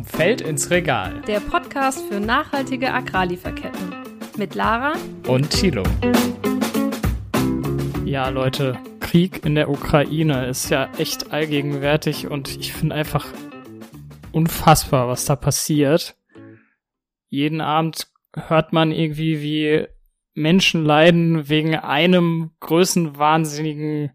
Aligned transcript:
Vom 0.00 0.06
Feld 0.06 0.40
ins 0.40 0.70
Regal. 0.70 1.20
Der 1.26 1.40
Podcast 1.40 2.02
für 2.08 2.20
nachhaltige 2.20 2.90
Agrarlieferketten. 2.90 3.94
Mit 4.38 4.54
Lara 4.54 4.94
und 5.26 5.50
Thilo. 5.50 5.82
Ja, 8.06 8.30
Leute, 8.30 8.78
Krieg 9.00 9.44
in 9.44 9.56
der 9.56 9.68
Ukraine 9.68 10.46
ist 10.46 10.70
ja 10.70 10.88
echt 10.96 11.34
allgegenwärtig 11.34 12.28
und 12.28 12.48
ich 12.56 12.72
finde 12.72 12.94
einfach 12.94 13.26
unfassbar, 14.32 15.06
was 15.06 15.26
da 15.26 15.36
passiert. 15.36 16.16
Jeden 17.28 17.60
Abend 17.60 18.08
hört 18.34 18.72
man 18.72 18.92
irgendwie, 18.92 19.42
wie 19.42 19.86
Menschen 20.32 20.82
leiden 20.82 21.50
wegen 21.50 21.76
einem 21.76 22.52
größenwahnsinnigen, 22.60 24.12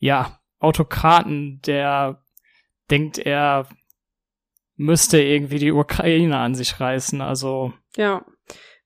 ja, 0.00 0.40
Autokraten, 0.58 1.60
der 1.62 2.20
denkt, 2.90 3.18
er 3.18 3.68
müsste 4.80 5.20
irgendwie 5.20 5.58
die 5.58 5.72
Ukraine 5.72 6.38
an 6.38 6.54
sich 6.54 6.80
reißen. 6.80 7.20
Also. 7.20 7.74
Ja, 7.96 8.24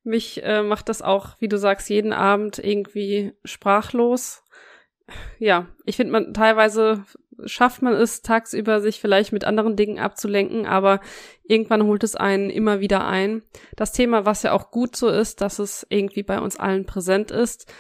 mich 0.02 0.42
äh, 0.42 0.62
macht 0.62 0.88
das 0.88 1.02
auch, 1.02 1.36
wie 1.38 1.48
du 1.48 1.56
sagst, 1.56 1.88
jeden 1.88 2.12
Abend 2.12 2.58
irgendwie 2.58 3.32
sprachlos. 3.44 4.42
Ja, 5.38 5.68
ich 5.86 5.96
finde, 5.96 6.12
man 6.12 6.34
teilweise 6.34 7.04
schafft 7.46 7.82
man 7.82 7.94
es 7.94 8.22
tagsüber, 8.22 8.80
sich 8.80 9.00
vielleicht 9.00 9.32
mit 9.32 9.44
anderen 9.44 9.76
Dingen 9.76 9.98
abzulenken, 9.98 10.66
aber 10.66 11.00
irgendwann 11.44 11.84
holt 11.84 12.02
es 12.02 12.16
einen 12.16 12.50
immer 12.50 12.80
wieder 12.80 13.06
ein. 13.06 13.42
Das 13.76 13.92
Thema, 13.92 14.24
was 14.24 14.42
ja 14.42 14.52
auch 14.52 14.70
gut 14.70 14.96
so 14.96 15.08
ist, 15.08 15.40
dass 15.42 15.58
es 15.58 15.86
irgendwie 15.90 16.22
bei 16.22 16.40
uns 16.40 16.56
allen 16.56 16.86
präsent 16.86 17.30
ist. 17.30 17.72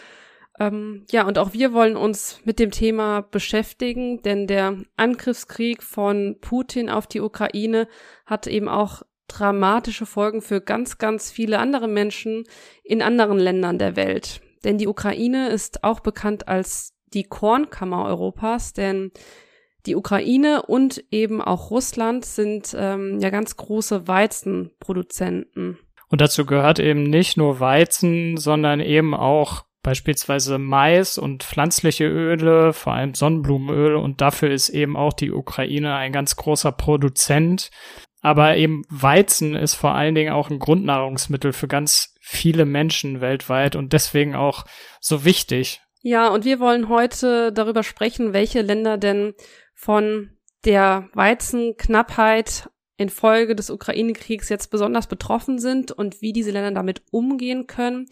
Ähm, 0.58 1.04
ja, 1.10 1.26
und 1.26 1.38
auch 1.38 1.52
wir 1.52 1.72
wollen 1.72 1.96
uns 1.96 2.40
mit 2.44 2.58
dem 2.58 2.70
Thema 2.70 3.22
beschäftigen, 3.22 4.22
denn 4.22 4.46
der 4.46 4.76
Angriffskrieg 4.96 5.82
von 5.82 6.36
Putin 6.40 6.88
auf 6.88 7.06
die 7.06 7.20
Ukraine 7.20 7.88
hat 8.24 8.46
eben 8.46 8.68
auch 8.68 9.02
dramatische 9.26 10.06
Folgen 10.06 10.42
für 10.42 10.60
ganz, 10.60 10.98
ganz 10.98 11.30
viele 11.30 11.58
andere 11.58 11.88
Menschen 11.88 12.44
in 12.84 13.02
anderen 13.02 13.38
Ländern 13.38 13.78
der 13.78 13.96
Welt. 13.96 14.42
Denn 14.64 14.78
die 14.78 14.86
Ukraine 14.86 15.48
ist 15.48 15.82
auch 15.82 16.00
bekannt 16.00 16.46
als 16.46 16.94
die 17.12 17.24
Kornkammer 17.24 18.04
Europas, 18.04 18.72
denn 18.72 19.12
die 19.86 19.96
Ukraine 19.96 20.62
und 20.62 21.04
eben 21.10 21.42
auch 21.42 21.70
Russland 21.70 22.24
sind 22.24 22.74
ähm, 22.78 23.18
ja 23.20 23.30
ganz 23.30 23.56
große 23.56 24.08
Weizenproduzenten. 24.08 25.78
Und 26.08 26.20
dazu 26.20 26.46
gehört 26.46 26.78
eben 26.78 27.02
nicht 27.02 27.36
nur 27.36 27.60
Weizen, 27.60 28.36
sondern 28.36 28.80
eben 28.80 29.14
auch 29.14 29.64
beispielsweise 29.84 30.58
Mais 30.58 31.16
und 31.18 31.44
pflanzliche 31.44 32.06
Öle, 32.06 32.72
vor 32.72 32.94
allem 32.94 33.14
Sonnenblumenöl. 33.14 33.94
Und 33.94 34.20
dafür 34.20 34.50
ist 34.50 34.70
eben 34.70 34.96
auch 34.96 35.12
die 35.12 35.30
Ukraine 35.30 35.94
ein 35.94 36.10
ganz 36.10 36.34
großer 36.34 36.72
Produzent. 36.72 37.70
Aber 38.20 38.56
eben 38.56 38.82
Weizen 38.88 39.54
ist 39.54 39.74
vor 39.74 39.94
allen 39.94 40.16
Dingen 40.16 40.32
auch 40.32 40.50
ein 40.50 40.58
Grundnahrungsmittel 40.58 41.52
für 41.52 41.68
ganz 41.68 42.14
viele 42.20 42.64
Menschen 42.64 43.20
weltweit 43.20 43.76
und 43.76 43.92
deswegen 43.92 44.34
auch 44.34 44.64
so 45.00 45.24
wichtig. 45.24 45.82
Ja, 46.02 46.28
und 46.28 46.44
wir 46.44 46.58
wollen 46.58 46.88
heute 46.88 47.52
darüber 47.52 47.82
sprechen, 47.82 48.32
welche 48.32 48.62
Länder 48.62 48.96
denn 48.96 49.34
von 49.74 50.30
der 50.64 51.08
Weizenknappheit 51.12 52.70
infolge 52.96 53.54
des 53.54 53.70
Ukraine-Kriegs 53.70 54.48
jetzt 54.48 54.70
besonders 54.70 55.06
betroffen 55.06 55.58
sind 55.58 55.92
und 55.92 56.22
wie 56.22 56.32
diese 56.32 56.50
Länder 56.50 56.72
damit 56.72 57.02
umgehen 57.10 57.66
können 57.66 58.06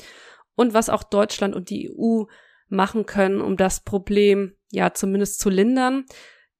und 0.63 0.75
was 0.75 0.89
auch 0.89 1.03
Deutschland 1.03 1.55
und 1.55 1.69
die 1.69 1.91
EU 1.91 2.25
machen 2.69 3.05
können, 3.05 3.41
um 3.41 3.57
das 3.57 3.81
Problem 3.81 4.55
ja 4.71 4.95
zumindest 4.95 5.41
zu 5.41 5.51
lindern. 5.51 6.07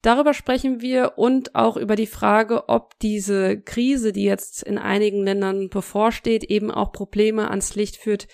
Darüber 0.03 0.35
sprechen 0.35 0.81
wir 0.81 1.15
und 1.17 1.55
auch 1.55 1.77
über 1.77 1.97
die 1.97 2.07
Frage, 2.09 2.69
ob 2.69 2.99
diese 2.99 3.61
Krise, 3.61 4.13
die 4.13 4.25
jetzt 4.25 4.63
in 4.63 4.77
einigen 4.77 5.23
Ländern 5.23 5.69
bevorsteht, 5.69 6.45
eben 6.45 6.71
auch 6.71 6.93
Probleme 6.93 7.49
ans 7.49 7.77
Licht 7.77 7.97
führt, 7.97 8.27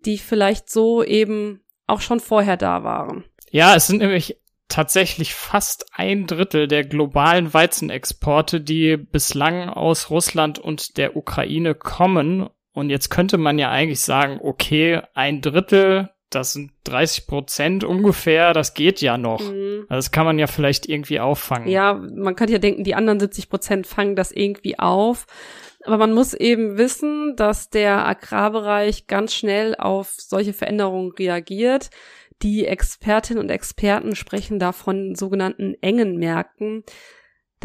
die 0.00 0.18
vielleicht 0.18 0.70
so 0.70 1.04
eben 1.04 1.60
auch 1.86 2.00
schon 2.00 2.18
vorher 2.18 2.56
da 2.56 2.82
waren. 2.82 3.24
Ja, 3.50 3.76
es 3.76 3.86
sind 3.86 3.98
nämlich 3.98 4.40
tatsächlich 4.68 5.34
fast 5.34 5.86
ein 5.92 6.26
Drittel 6.26 6.66
der 6.66 6.84
globalen 6.84 7.52
Weizenexporte, 7.52 8.60
die 8.60 8.96
bislang 8.96 9.68
aus 9.68 10.10
Russland 10.10 10.58
und 10.58 10.96
der 10.96 11.16
Ukraine 11.16 11.74
kommen. 11.74 12.48
Und 12.76 12.90
jetzt 12.90 13.08
könnte 13.08 13.38
man 13.38 13.58
ja 13.58 13.70
eigentlich 13.70 14.00
sagen, 14.00 14.38
okay, 14.42 15.00
ein 15.14 15.40
Drittel, 15.40 16.10
das 16.28 16.52
sind 16.52 16.72
30 16.84 17.26
Prozent 17.26 17.84
ungefähr, 17.84 18.52
das 18.52 18.74
geht 18.74 19.00
ja 19.00 19.16
noch. 19.16 19.40
Mhm. 19.40 19.86
Also 19.88 19.96
das 19.96 20.10
kann 20.10 20.26
man 20.26 20.38
ja 20.38 20.46
vielleicht 20.46 20.86
irgendwie 20.86 21.18
auffangen. 21.18 21.68
Ja, 21.68 21.94
man 21.94 22.36
könnte 22.36 22.52
ja 22.52 22.58
denken, 22.58 22.84
die 22.84 22.94
anderen 22.94 23.18
70 23.18 23.48
Prozent 23.48 23.86
fangen 23.86 24.14
das 24.14 24.30
irgendwie 24.30 24.78
auf. 24.78 25.24
Aber 25.84 25.96
man 25.96 26.12
muss 26.12 26.34
eben 26.34 26.76
wissen, 26.76 27.34
dass 27.34 27.70
der 27.70 28.06
Agrarbereich 28.06 29.06
ganz 29.06 29.32
schnell 29.32 29.74
auf 29.76 30.12
solche 30.18 30.52
Veränderungen 30.52 31.12
reagiert. 31.12 31.88
Die 32.42 32.66
Expertinnen 32.66 33.42
und 33.42 33.48
Experten 33.48 34.14
sprechen 34.16 34.58
da 34.58 34.72
von 34.72 35.14
sogenannten 35.14 35.72
engen 35.80 36.18
Märkten. 36.18 36.84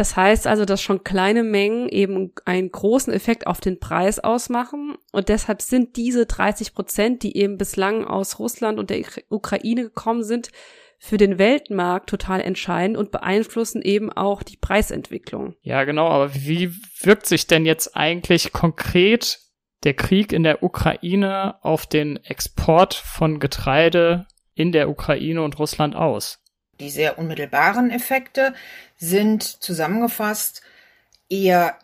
Das 0.01 0.15
heißt 0.15 0.47
also, 0.47 0.65
dass 0.65 0.81
schon 0.81 1.03
kleine 1.03 1.43
Mengen 1.43 1.87
eben 1.87 2.31
einen 2.45 2.71
großen 2.71 3.13
Effekt 3.13 3.45
auf 3.45 3.61
den 3.61 3.79
Preis 3.79 4.17
ausmachen. 4.17 4.95
Und 5.11 5.29
deshalb 5.29 5.61
sind 5.61 5.95
diese 5.95 6.25
30 6.25 6.73
Prozent, 6.73 7.21
die 7.21 7.37
eben 7.37 7.59
bislang 7.59 8.03
aus 8.03 8.39
Russland 8.39 8.79
und 8.79 8.89
der 8.89 9.05
Ukraine 9.29 9.83
gekommen 9.83 10.23
sind, 10.23 10.49
für 10.97 11.17
den 11.17 11.37
Weltmarkt 11.37 12.09
total 12.09 12.41
entscheidend 12.41 12.97
und 12.97 13.11
beeinflussen 13.11 13.83
eben 13.83 14.11
auch 14.11 14.41
die 14.41 14.57
Preisentwicklung. 14.57 15.53
Ja, 15.61 15.83
genau. 15.83 16.07
Aber 16.07 16.33
wie 16.33 16.73
wirkt 17.01 17.27
sich 17.27 17.45
denn 17.45 17.67
jetzt 17.67 17.95
eigentlich 17.95 18.51
konkret 18.51 19.37
der 19.83 19.93
Krieg 19.93 20.33
in 20.33 20.41
der 20.41 20.63
Ukraine 20.63 21.63
auf 21.63 21.85
den 21.85 22.17
Export 22.23 22.95
von 22.95 23.39
Getreide 23.39 24.25
in 24.55 24.71
der 24.71 24.89
Ukraine 24.89 25.43
und 25.43 25.59
Russland 25.59 25.95
aus? 25.95 26.40
Die 26.81 26.89
sehr 26.89 27.19
unmittelbaren 27.19 27.91
Effekte 27.91 28.55
sind 28.97 29.43
zusammengefasst 29.43 30.63
eher 31.29 31.77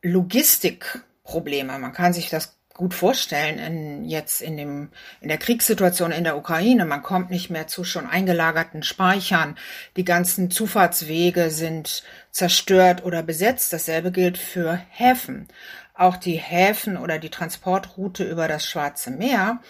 Logistikprobleme. 0.00 1.78
Man 1.78 1.92
kann 1.92 2.14
sich 2.14 2.30
das 2.30 2.56
gut 2.72 2.94
vorstellen 2.94 3.58
in, 3.58 4.04
jetzt 4.06 4.40
in 4.40 4.56
dem, 4.56 4.88
in 5.20 5.28
der 5.28 5.36
Kriegssituation 5.36 6.10
in 6.10 6.24
der 6.24 6.38
Ukraine. 6.38 6.86
Man 6.86 7.02
kommt 7.02 7.28
nicht 7.28 7.50
mehr 7.50 7.66
zu 7.66 7.84
schon 7.84 8.06
eingelagerten 8.06 8.82
Speichern. 8.82 9.58
Die 9.98 10.06
ganzen 10.06 10.50
Zufahrtswege 10.50 11.50
sind 11.50 12.02
zerstört 12.30 13.04
oder 13.04 13.22
besetzt. 13.22 13.74
Dasselbe 13.74 14.10
gilt 14.10 14.38
für 14.38 14.80
Häfen. 14.88 15.48
Auch 15.92 16.16
die 16.16 16.36
Häfen 16.36 16.96
oder 16.96 17.18
die 17.18 17.28
Transportroute 17.28 18.24
über 18.24 18.48
das 18.48 18.64
Schwarze 18.64 19.10
Meer 19.10 19.60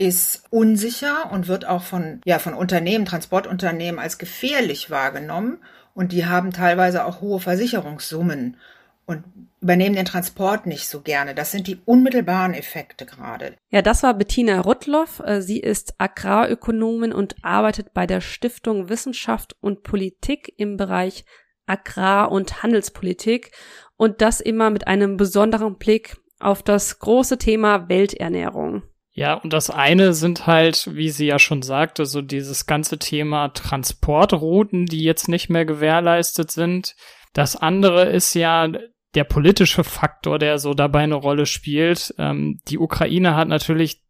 ist 0.00 0.44
unsicher 0.48 1.30
und 1.30 1.46
wird 1.46 1.66
auch 1.66 1.82
von, 1.82 2.22
ja, 2.24 2.38
von 2.38 2.54
Unternehmen, 2.54 3.04
Transportunternehmen 3.04 4.00
als 4.00 4.16
gefährlich 4.16 4.88
wahrgenommen. 4.88 5.58
Und 5.92 6.12
die 6.12 6.24
haben 6.24 6.52
teilweise 6.52 7.04
auch 7.04 7.20
hohe 7.20 7.38
Versicherungssummen 7.38 8.56
und 9.04 9.24
übernehmen 9.60 9.96
den 9.96 10.06
Transport 10.06 10.64
nicht 10.64 10.88
so 10.88 11.02
gerne. 11.02 11.34
Das 11.34 11.52
sind 11.52 11.66
die 11.66 11.80
unmittelbaren 11.84 12.54
Effekte 12.54 13.04
gerade. 13.04 13.56
Ja, 13.68 13.82
das 13.82 14.02
war 14.02 14.14
Bettina 14.14 14.60
Rudloff. 14.60 15.20
Äh, 15.20 15.42
sie 15.42 15.60
ist 15.60 15.92
Agrarökonomin 15.98 17.12
und 17.12 17.36
arbeitet 17.42 17.92
bei 17.92 18.06
der 18.06 18.22
Stiftung 18.22 18.88
Wissenschaft 18.88 19.54
und 19.60 19.82
Politik 19.82 20.54
im 20.56 20.78
Bereich 20.78 21.26
Agrar- 21.66 22.32
und 22.32 22.62
Handelspolitik 22.62 23.50
und 23.98 24.22
das 24.22 24.40
immer 24.40 24.70
mit 24.70 24.86
einem 24.86 25.18
besonderen 25.18 25.76
Blick 25.76 26.16
auf 26.38 26.62
das 26.62 27.00
große 27.00 27.36
Thema 27.36 27.90
Welternährung. 27.90 28.82
Ja, 29.12 29.34
und 29.34 29.52
das 29.52 29.70
eine 29.70 30.12
sind 30.12 30.46
halt, 30.46 30.88
wie 30.94 31.10
sie 31.10 31.26
ja 31.26 31.38
schon 31.38 31.62
sagte, 31.62 32.06
so 32.06 32.22
dieses 32.22 32.66
ganze 32.66 32.98
Thema 32.98 33.48
Transportrouten, 33.48 34.86
die 34.86 35.02
jetzt 35.02 35.28
nicht 35.28 35.50
mehr 35.50 35.64
gewährleistet 35.64 36.50
sind. 36.50 36.94
Das 37.32 37.56
andere 37.56 38.04
ist 38.04 38.34
ja 38.34 38.68
der 39.14 39.24
politische 39.24 39.82
Faktor, 39.82 40.38
der 40.38 40.58
so 40.58 40.74
dabei 40.74 41.00
eine 41.00 41.16
Rolle 41.16 41.46
spielt. 41.46 42.14
Ähm, 42.18 42.60
die 42.68 42.78
Ukraine 42.78 43.34
hat 43.34 43.48
natürlich 43.48 44.02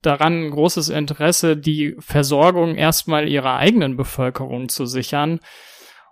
daran 0.00 0.46
ein 0.46 0.50
großes 0.50 0.88
Interesse, 0.88 1.56
die 1.56 1.96
Versorgung 1.98 2.76
erstmal 2.76 3.28
ihrer 3.28 3.56
eigenen 3.56 3.96
Bevölkerung 3.96 4.68
zu 4.68 4.86
sichern. 4.86 5.40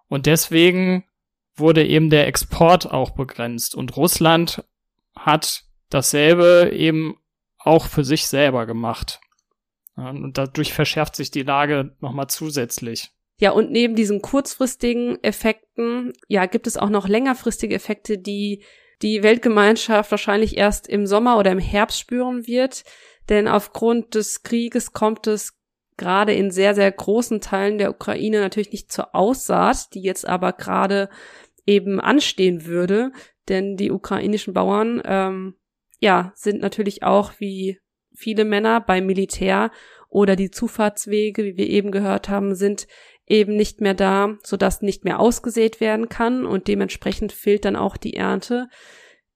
Und 0.09 0.27
deswegen 0.27 1.05
wurde 1.55 1.87
eben 1.87 2.11
der 2.11 2.27
Export 2.27 2.91
auch 2.91 3.11
begrenzt. 3.11 3.75
Und 3.75 3.97
Russland 3.97 4.63
hat 5.17 5.63
dasselbe 5.89 6.71
eben 6.75 7.17
auch 7.67 7.87
für 7.87 8.05
sich 8.05 8.27
selber 8.27 8.67
gemacht. 8.67 9.21
Und 9.97 10.37
dadurch 10.37 10.73
verschärft 10.73 11.17
sich 11.17 11.31
die 11.31 11.43
Lage 11.43 11.97
nochmal 12.01 12.29
zusätzlich. 12.29 13.11
Ja, 13.39 13.51
und 13.51 13.71
neben 13.71 13.97
diesen 13.97 14.23
kurzfristigen 14.23 15.23
Effekten, 15.23 16.13
ja, 16.29 16.47
gibt 16.47 16.67
es 16.67 16.77
auch 16.77 16.91
noch 16.91 17.09
längerfristige 17.09 17.75
Effekte, 17.75 18.19
die 18.19 18.63
die 19.03 19.23
Weltgemeinschaft 19.23 20.11
wahrscheinlich 20.11 20.57
erst 20.57 20.87
im 20.89 21.07
Sommer 21.07 21.39
oder 21.39 21.51
im 21.51 21.59
Herbst 21.59 22.01
spüren 22.01 22.47
wird. 22.47 22.85
Denn 23.29 23.49
aufgrund 23.49 24.15
des 24.15 24.43
Krieges 24.43 24.93
kommt 24.93 25.27
es 25.27 25.59
gerade 25.97 26.33
in 26.33 26.51
sehr, 26.51 26.75
sehr 26.75 26.91
großen 26.93 27.41
Teilen 27.41 27.79
der 27.79 27.91
Ukraine 27.91 28.41
natürlich 28.41 28.73
nicht 28.73 28.93
zur 28.93 29.15
Aussaat, 29.15 29.95
die 29.95 30.03
jetzt 30.03 30.27
aber 30.27 30.53
gerade 30.53 31.09
eben 31.67 32.01
anstehen 32.01 32.65
würde. 32.65 33.13
Denn 33.49 33.77
die 33.77 33.91
ukrainischen 33.91 34.55
Bauern, 34.55 35.03
ähm, 35.05 35.57
ja, 36.01 36.33
sind 36.35 36.61
natürlich 36.61 37.03
auch 37.03 37.33
wie 37.39 37.79
viele 38.15 38.45
Männer 38.45 38.81
beim 38.81 39.07
Militär 39.07 39.71
oder 40.09 40.37
die 40.37 40.51
Zufahrtswege, 40.51 41.45
wie 41.45 41.57
wir 41.57 41.69
eben 41.69 41.91
gehört 41.91 42.29
haben, 42.29 42.55
sind 42.55 42.87
eben 43.27 43.57
nicht 43.57 43.81
mehr 43.81 43.95
da, 43.95 44.37
sodass 44.43 44.83
nicht 44.83 45.05
mehr 45.05 45.21
ausgesät 45.21 45.81
werden 45.81 46.09
kann 46.09 46.47
und 46.47 46.69
dementsprechend 46.69 47.33
fehlt 47.33 47.65
dann 47.65 47.77
auch 47.77 47.97
die 47.97 48.15
Ernte 48.15 48.69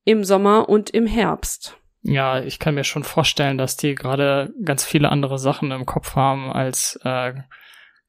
im 0.04 0.24
Sommer 0.24 0.68
und 0.68 0.90
im 0.90 1.06
Herbst. 1.06 1.76
Ja, 2.02 2.42
ich 2.42 2.58
kann 2.58 2.74
mir 2.74 2.84
schon 2.84 3.04
vorstellen, 3.04 3.58
dass 3.58 3.76
die 3.76 3.94
gerade 3.94 4.54
ganz 4.64 4.84
viele 4.84 5.10
andere 5.10 5.38
Sachen 5.38 5.70
im 5.70 5.84
Kopf 5.84 6.16
haben, 6.16 6.50
als 6.50 6.98
äh, 7.04 7.34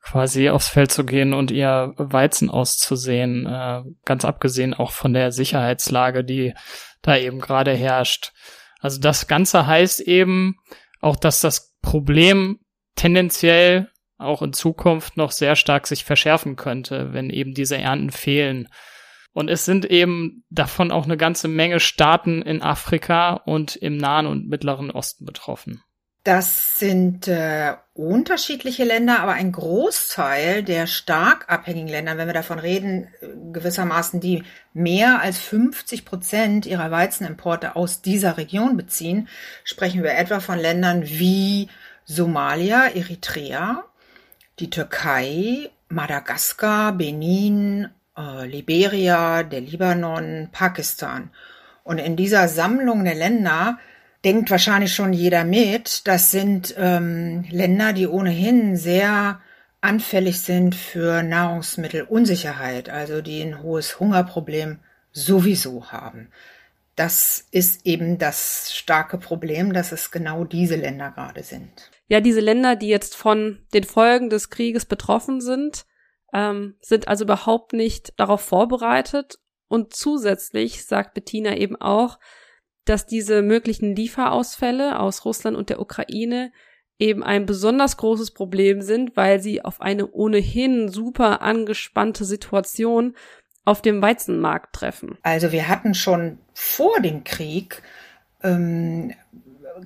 quasi 0.02 0.50
aufs 0.50 0.68
Feld 0.68 0.92
zu 0.92 1.06
gehen 1.06 1.34
und 1.34 1.52
ihr 1.52 1.94
Weizen 1.98 2.50
auszusehen, 2.50 3.46
äh, 3.46 3.84
ganz 4.06 4.26
abgesehen 4.26 4.74
auch 4.74 4.92
von 4.92 5.14
der 5.14 5.32
Sicherheitslage, 5.32 6.24
die 6.24 6.54
da 7.02 7.18
eben 7.18 7.40
gerade 7.40 7.74
herrscht. 7.74 8.32
Also 8.80 9.00
das 9.00 9.28
Ganze 9.28 9.68
heißt 9.68 10.02
eben 10.02 10.56
auch, 11.02 11.16
dass 11.16 11.42
das 11.42 11.76
Problem 11.82 12.60
tendenziell 12.96 13.90
auch 14.18 14.42
in 14.42 14.54
Zukunft 14.54 15.18
noch 15.18 15.32
sehr 15.32 15.56
stark 15.56 15.88
sich 15.88 16.04
verschärfen 16.04 16.56
könnte, 16.56 17.14
wenn 17.14 17.30
eben 17.30 17.54
diese 17.54 17.78
Ernten 17.78 18.12
fehlen. 18.12 18.68
Und 19.34 19.50
es 19.50 19.66
sind 19.66 19.86
eben 19.86 20.44
davon 20.50 20.92
auch 20.92 21.06
eine 21.06 21.18
ganze 21.18 21.48
Menge 21.48 21.80
Staaten 21.80 22.42
in 22.42 22.62
Afrika 22.62 23.34
und 23.34 23.76
im 23.76 23.98
Nahen 23.98 24.28
und 24.28 24.48
Mittleren 24.48 24.92
Osten 24.92 25.26
betroffen. 25.26 25.82
Das 26.24 26.78
sind 26.78 27.28
äh, 27.28 27.74
unterschiedliche 27.96 28.84
Länder, 28.84 29.22
aber 29.22 29.32
ein 29.34 29.52
Großteil 29.52 30.62
der 30.62 30.86
stark 30.86 31.52
abhängigen 31.52 31.88
Länder, 31.88 32.16
wenn 32.18 32.28
wir 32.28 32.36
davon 32.36 32.60
reden, 32.60 33.08
äh, 33.22 33.28
gewissermaßen 33.52 34.20
die 34.20 34.44
mehr 34.72 35.20
als 35.20 35.40
50 35.40 36.06
Prozent 36.06 36.66
ihrer 36.68 36.92
Weizenimporte 36.92 37.76
aus 37.76 38.04
dieser 38.04 38.38
Region 38.38 38.78
beziehen, 38.78 39.30
sprechen 39.64 40.04
wir 40.04 40.14
etwa 40.14 40.40
von 40.42 40.60
Ländern 40.60 41.04
wie 41.06 41.70
Somalia, 42.06 42.86
Eritrea, 42.90 43.84
die 44.60 44.70
Türkei, 44.70 45.72
Madagaskar, 45.90 46.94
Benin, 46.94 47.90
äh, 48.16 48.46
Liberia, 48.46 49.42
der 49.42 49.62
Libanon, 49.62 50.50
Pakistan. 50.52 51.32
Und 51.84 51.98
in 51.98 52.16
dieser 52.16 52.48
Sammlung 52.48 53.04
der 53.06 53.16
Länder 53.16 53.80
denkt 54.24 54.52
wahrscheinlich 54.52 54.94
schon 54.94 55.14
jeder 55.14 55.44
mit, 55.44 56.08
das 56.08 56.32
sind 56.32 56.76
ähm, 56.78 57.44
Länder, 57.50 57.94
die 57.94 58.08
ohnehin 58.08 58.78
sehr 58.78 59.42
anfällig 59.82 60.42
sind 60.42 60.76
für 60.76 61.24
Nahrungsmittelunsicherheit, 61.24 62.90
also 62.90 63.22
die 63.22 63.42
ein 63.42 63.64
hohes 63.64 64.00
Hungerproblem 64.00 64.80
sowieso 65.12 65.92
haben. 65.92 66.30
Das 66.96 67.48
ist 67.52 67.86
eben 67.86 68.20
das 68.20 68.74
starke 68.76 69.18
Problem, 69.18 69.74
dass 69.74 69.92
es 69.92 70.12
genau 70.12 70.44
diese 70.44 70.76
Länder 70.76 71.12
gerade 71.12 71.42
sind. 71.42 71.90
Ja, 72.08 72.20
diese 72.22 72.42
Länder, 72.42 72.76
die 72.76 72.90
jetzt 72.90 73.16
von 73.16 73.66
den 73.74 73.84
Folgen 73.84 74.30
des 74.30 74.50
Krieges 74.50 74.86
betroffen 74.86 75.42
sind, 75.42 75.86
ähm, 76.34 76.76
sind 76.82 77.08
also 77.08 77.24
überhaupt 77.24 77.74
nicht 77.74 78.14
darauf 78.18 78.42
vorbereitet. 78.42 79.40
Und 79.68 79.96
zusätzlich 79.96 80.86
sagt 80.86 81.14
Bettina 81.14 81.56
eben 81.56 81.80
auch, 81.80 82.20
dass 82.86 83.06
diese 83.06 83.42
möglichen 83.42 83.96
Lieferausfälle 83.96 85.00
aus 85.00 85.26
Russland 85.26 85.56
und 85.58 85.70
der 85.70 85.80
Ukraine 85.80 86.52
eben 87.00 87.24
ein 87.24 87.46
besonders 87.46 87.98
großes 87.98 88.32
Problem 88.32 88.82
sind, 88.82 89.18
weil 89.18 89.42
sie 89.42 89.66
auf 89.66 89.82
eine 89.82 90.12
ohnehin 90.12 90.90
super 90.90 91.42
angespannte 91.42 92.26
Situation 92.26 93.16
auf 93.66 93.82
dem 93.82 94.02
Weizenmarkt 94.02 94.76
treffen. 94.76 95.18
Also 95.24 95.52
wir 95.52 95.68
hatten 95.68 95.94
schon 95.94 96.38
vor 96.54 97.00
dem 97.02 97.24
Krieg 97.24 97.82
ähm, 98.44 99.14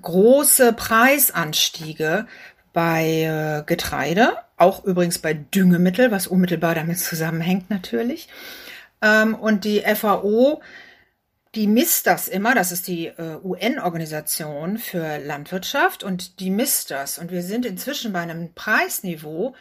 große 0.01 0.74
Preisanstiege 0.74 2.27
bei 2.74 3.24
äh, 3.24 3.63
Getreide, 3.65 4.33
auch 4.57 4.83
übrigens 4.83 5.19
bei 5.19 5.33
Düngemittel, 5.33 6.12
was 6.12 6.27
unmittelbar 6.27 6.75
damit 6.75 7.00
zusammenhängt 7.00 7.69
natürlich. 7.69 8.27
Ähm, 9.01 9.36
und 9.36 9.63
die 9.63 9.81
FAO 9.81 10.62
die 11.56 11.68
misst 11.68 12.07
das 12.07 12.28
immer, 12.28 12.54
das 12.54 12.72
ist 12.72 12.88
die 12.88 13.07
äh, 13.07 13.38
UN-Organisation 13.44 14.78
für 14.78 15.19
Landwirtschaft 15.19 16.04
und 16.04 16.40
die 16.40 16.50
misst 16.50 16.92
das. 16.92 17.18
Und 17.18 17.31
wir 17.31 17.44
sind 17.44 17.66
inzwischen 17.66 18.12
bei 18.12 18.19
einem 18.19 18.54
Preisniveau 18.54 19.56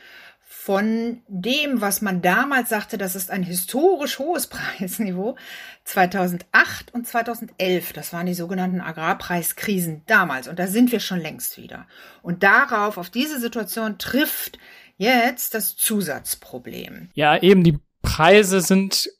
von 0.46 1.22
dem, 1.28 1.80
was 1.80 2.00
man 2.00 2.22
damals 2.22 2.70
sagte, 2.70 2.96
das 2.96 3.14
ist 3.14 3.30
ein 3.30 3.42
historisch 3.42 4.18
hohes 4.18 4.46
Preisniveau, 4.78 5.36
2008 5.84 6.92
und 6.92 7.06
2011. 7.06 7.92
Das 7.92 8.12
waren 8.12 8.26
die 8.26 8.34
sogenannten 8.34 8.80
Agrarpreiskrisen 8.80 10.02
damals. 10.06 10.48
Und 10.48 10.58
da 10.58 10.66
sind 10.66 10.90
wir 10.90 11.00
schon 11.00 11.20
längst 11.20 11.58
wieder. 11.58 11.86
Und 12.22 12.42
darauf, 12.42 12.96
auf 12.96 13.10
diese 13.10 13.38
Situation 13.38 13.98
trifft 13.98 14.58
jetzt 14.96 15.54
das 15.54 15.76
Zusatzproblem. 15.76 17.10
Ja, 17.14 17.40
eben 17.40 17.62
die 17.62 17.78
Preise 18.02 18.60
sind 18.60 19.10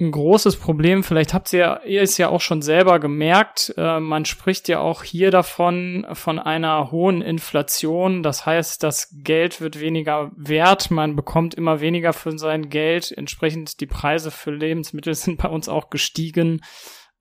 ein 0.00 0.12
großes 0.12 0.56
Problem. 0.56 1.02
Vielleicht 1.02 1.34
habt 1.34 1.52
ihr, 1.52 1.80
ihr 1.84 2.02
es 2.02 2.18
ja 2.18 2.28
auch 2.28 2.40
schon 2.40 2.62
selber 2.62 3.00
gemerkt. 3.00 3.74
Äh, 3.76 3.98
man 3.98 4.24
spricht 4.24 4.68
ja 4.68 4.78
auch 4.78 5.02
hier 5.02 5.30
davon, 5.30 6.06
von 6.12 6.38
einer 6.38 6.92
hohen 6.92 7.20
Inflation. 7.20 8.22
Das 8.22 8.46
heißt, 8.46 8.82
das 8.82 9.08
Geld 9.12 9.60
wird 9.60 9.80
weniger 9.80 10.30
wert. 10.36 10.92
Man 10.92 11.16
bekommt 11.16 11.54
immer 11.54 11.80
weniger 11.80 12.12
für 12.12 12.38
sein 12.38 12.68
Geld. 12.68 13.10
Entsprechend 13.10 13.80
die 13.80 13.86
Preise 13.86 14.30
für 14.30 14.52
Lebensmittel 14.52 15.14
sind 15.14 15.42
bei 15.42 15.48
uns 15.48 15.68
auch 15.68 15.90
gestiegen. 15.90 16.60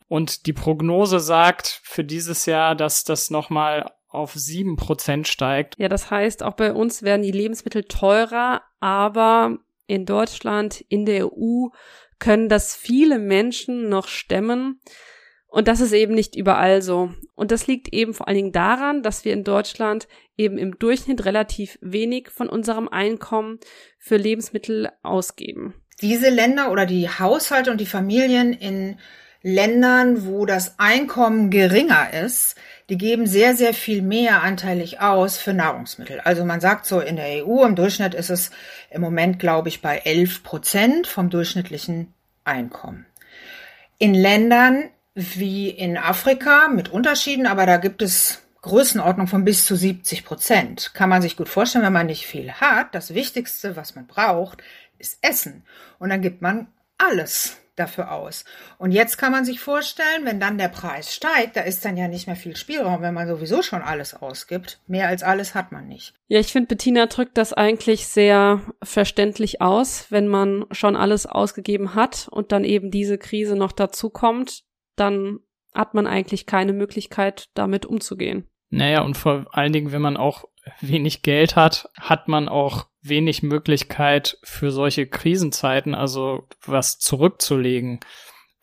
Und 0.07 0.45
die 0.45 0.53
Prognose 0.53 1.19
sagt 1.19 1.81
für 1.83 2.03
dieses 2.03 2.45
Jahr, 2.45 2.75
dass 2.75 3.03
das 3.03 3.29
nochmal 3.29 3.91
auf 4.07 4.33
sieben 4.33 4.77
Prozent 4.77 5.27
steigt. 5.27 5.75
Ja, 5.77 5.89
das 5.89 6.11
heißt, 6.11 6.43
auch 6.43 6.53
bei 6.53 6.71
uns 6.73 7.03
werden 7.03 7.23
die 7.23 7.31
Lebensmittel 7.31 7.83
teurer, 7.83 8.61
aber 8.79 9.57
in 9.85 10.05
Deutschland, 10.05 10.81
in 10.89 11.05
der 11.05 11.25
EU 11.25 11.67
können 12.19 12.49
das 12.49 12.75
viele 12.75 13.19
Menschen 13.19 13.89
noch 13.89 14.07
stemmen. 14.07 14.79
Und 15.47 15.67
das 15.67 15.79
ist 15.79 15.93
eben 15.93 16.13
nicht 16.13 16.35
überall 16.35 16.81
so. 16.81 17.11
Und 17.35 17.51
das 17.51 17.67
liegt 17.67 17.93
eben 17.93 18.13
vor 18.13 18.27
allen 18.27 18.37
Dingen 18.37 18.51
daran, 18.51 19.01
dass 19.01 19.23
wir 19.25 19.33
in 19.33 19.43
Deutschland 19.43 20.07
eben 20.35 20.57
im 20.57 20.77
Durchschnitt 20.77 21.25
relativ 21.25 21.79
wenig 21.81 22.29
von 22.29 22.49
unserem 22.49 22.87
Einkommen 22.87 23.59
für 23.97 24.17
Lebensmittel 24.17 24.89
ausgeben. 25.03 25.73
Diese 26.01 26.29
Länder 26.29 26.71
oder 26.71 26.85
die 26.85 27.09
Haushalte 27.09 27.71
und 27.71 27.81
die 27.81 27.85
Familien 27.85 28.53
in 28.53 28.99
Ländern, 29.41 30.25
wo 30.25 30.45
das 30.45 30.77
Einkommen 30.77 31.49
geringer 31.49 32.13
ist, 32.13 32.55
die 32.89 32.97
geben 32.97 33.27
sehr, 33.27 33.55
sehr 33.55 33.73
viel 33.73 34.01
mehr 34.01 34.43
anteilig 34.43 35.01
aus 35.01 35.37
für 35.37 35.53
Nahrungsmittel. 35.53 36.21
Also 36.21 36.45
man 36.45 36.61
sagt 36.61 36.85
so 36.85 36.99
in 36.99 37.17
der 37.17 37.45
EU, 37.45 37.63
im 37.65 37.75
Durchschnitt 37.75 38.13
ist 38.13 38.29
es 38.29 38.51
im 38.89 39.01
Moment, 39.01 39.39
glaube 39.39 39.69
ich, 39.69 39.81
bei 39.81 39.97
11 39.97 40.43
Prozent 40.43 41.07
vom 41.07 41.29
durchschnittlichen 41.29 42.13
Einkommen. 42.45 43.05
In 43.97 44.13
Ländern 44.13 44.89
wie 45.15 45.69
in 45.69 45.97
Afrika 45.97 46.67
mit 46.67 46.89
Unterschieden, 46.89 47.47
aber 47.47 47.65
da 47.65 47.77
gibt 47.77 48.01
es 48.01 48.43
Größenordnung 48.61 49.27
von 49.27 49.43
bis 49.43 49.65
zu 49.65 49.75
70 49.75 50.23
Prozent. 50.23 50.91
Kann 50.93 51.09
man 51.09 51.21
sich 51.21 51.37
gut 51.37 51.49
vorstellen, 51.49 51.83
wenn 51.83 51.93
man 51.93 52.05
nicht 52.05 52.27
viel 52.27 52.51
hat. 52.51 52.93
Das 52.93 53.13
Wichtigste, 53.13 53.75
was 53.75 53.95
man 53.95 54.07
braucht, 54.07 54.61
ist 54.99 55.17
Essen. 55.21 55.63
Und 55.99 56.09
dann 56.09 56.21
gibt 56.21 56.41
man 56.41 56.67
alles 56.97 57.57
dafür 57.77 58.11
aus. 58.11 58.43
Und 58.77 58.91
jetzt 58.91 59.17
kann 59.17 59.31
man 59.31 59.45
sich 59.45 59.59
vorstellen, 59.59 60.25
wenn 60.25 60.39
dann 60.39 60.57
der 60.57 60.67
Preis 60.67 61.13
steigt, 61.13 61.55
da 61.55 61.61
ist 61.61 61.85
dann 61.85 61.95
ja 61.95 62.07
nicht 62.07 62.27
mehr 62.27 62.35
viel 62.35 62.55
Spielraum, 62.55 63.01
wenn 63.01 63.13
man 63.13 63.27
sowieso 63.27 63.61
schon 63.61 63.81
alles 63.81 64.13
ausgibt. 64.13 64.79
Mehr 64.87 65.07
als 65.07 65.23
alles 65.23 65.55
hat 65.55 65.71
man 65.71 65.87
nicht. 65.87 66.13
Ja, 66.27 66.39
ich 66.39 66.51
finde, 66.51 66.67
Bettina 66.67 67.05
drückt 67.05 67.37
das 67.37 67.53
eigentlich 67.53 68.07
sehr 68.07 68.61
verständlich 68.83 69.61
aus, 69.61 70.07
wenn 70.09 70.27
man 70.27 70.65
schon 70.71 70.95
alles 70.95 71.25
ausgegeben 71.25 71.95
hat 71.95 72.27
und 72.29 72.51
dann 72.51 72.63
eben 72.63 72.91
diese 72.91 73.17
Krise 73.17 73.55
noch 73.55 73.71
dazu 73.71 74.09
kommt, 74.09 74.63
dann 74.95 75.39
hat 75.73 75.93
man 75.93 76.07
eigentlich 76.07 76.45
keine 76.45 76.73
Möglichkeit, 76.73 77.49
damit 77.53 77.85
umzugehen. 77.85 78.47
Naja, 78.69 79.03
und 79.03 79.15
vor 79.15 79.45
allen 79.51 79.71
Dingen, 79.71 79.91
wenn 79.91 80.01
man 80.01 80.17
auch 80.17 80.45
wenig 80.81 81.21
Geld 81.21 81.55
hat, 81.55 81.89
hat 81.99 82.27
man 82.27 82.49
auch 82.49 82.87
wenig 83.01 83.43
Möglichkeit 83.43 84.37
für 84.43 84.71
solche 84.71 85.07
Krisenzeiten, 85.07 85.95
also 85.95 86.47
was 86.65 86.99
zurückzulegen. 86.99 87.99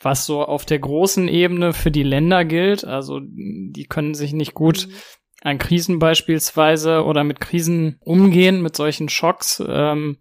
Was 0.01 0.27
so 0.27 0.45
auf 0.45 0.67
der 0.67 0.81
großen 0.81 1.29
Ebene 1.29 1.73
für 1.73 1.91
die 1.91 2.03
Länder 2.03 2.45
gilt, 2.45 2.85
also 2.85 3.21
die 3.23 3.87
können 3.89 4.15
sich 4.15 4.33
nicht 4.33 4.53
gut 4.53 4.87
mhm. 4.87 4.95
an 5.43 5.59
Krisen 5.59 5.99
beispielsweise 5.99 7.05
oder 7.05 7.25
mit 7.25 7.41
Krisen 7.41 7.99
umgehen, 8.01 8.61
mit 8.61 8.77
solchen 8.77 9.09
Schocks. 9.09 9.63
Ähm, 9.67 10.19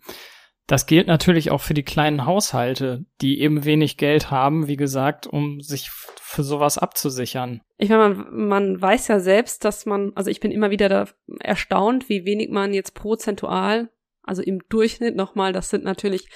das 0.67 0.86
gilt 0.86 1.08
natürlich 1.08 1.51
auch 1.51 1.62
für 1.62 1.74
die 1.74 1.84
kleinen 1.84 2.25
Haushalte, 2.25 3.05
die 3.22 3.41
eben 3.41 3.65
wenig 3.65 3.98
Geld 3.98 4.32
haben, 4.32 4.67
wie 4.67 4.77
gesagt, 4.77 5.27
um 5.27 5.60
sich 5.60 5.89
für 5.89 6.43
sowas 6.43 6.77
abzusichern. 6.77 7.62
Ich 7.77 7.89
meine, 7.89 8.15
man, 8.15 8.48
man 8.48 8.82
weiß 8.82 9.10
ja 9.10 9.20
selbst, 9.20 9.65
dass 9.65 9.86
man, 9.86 10.13
also 10.15 10.29
ich 10.29 10.39
bin 10.39 10.51
immer 10.51 10.72
wieder 10.72 10.88
da 10.88 11.05
erstaunt, 11.41 12.08
wie 12.08 12.25
wenig 12.25 12.50
man 12.50 12.74
jetzt 12.74 12.96
prozentual, 12.96 13.89
also 14.24 14.41
im 14.41 14.60
Durchschnitt 14.70 15.15
nochmal, 15.15 15.51
das 15.51 15.70
sind 15.70 15.84
natürlich 15.84 16.29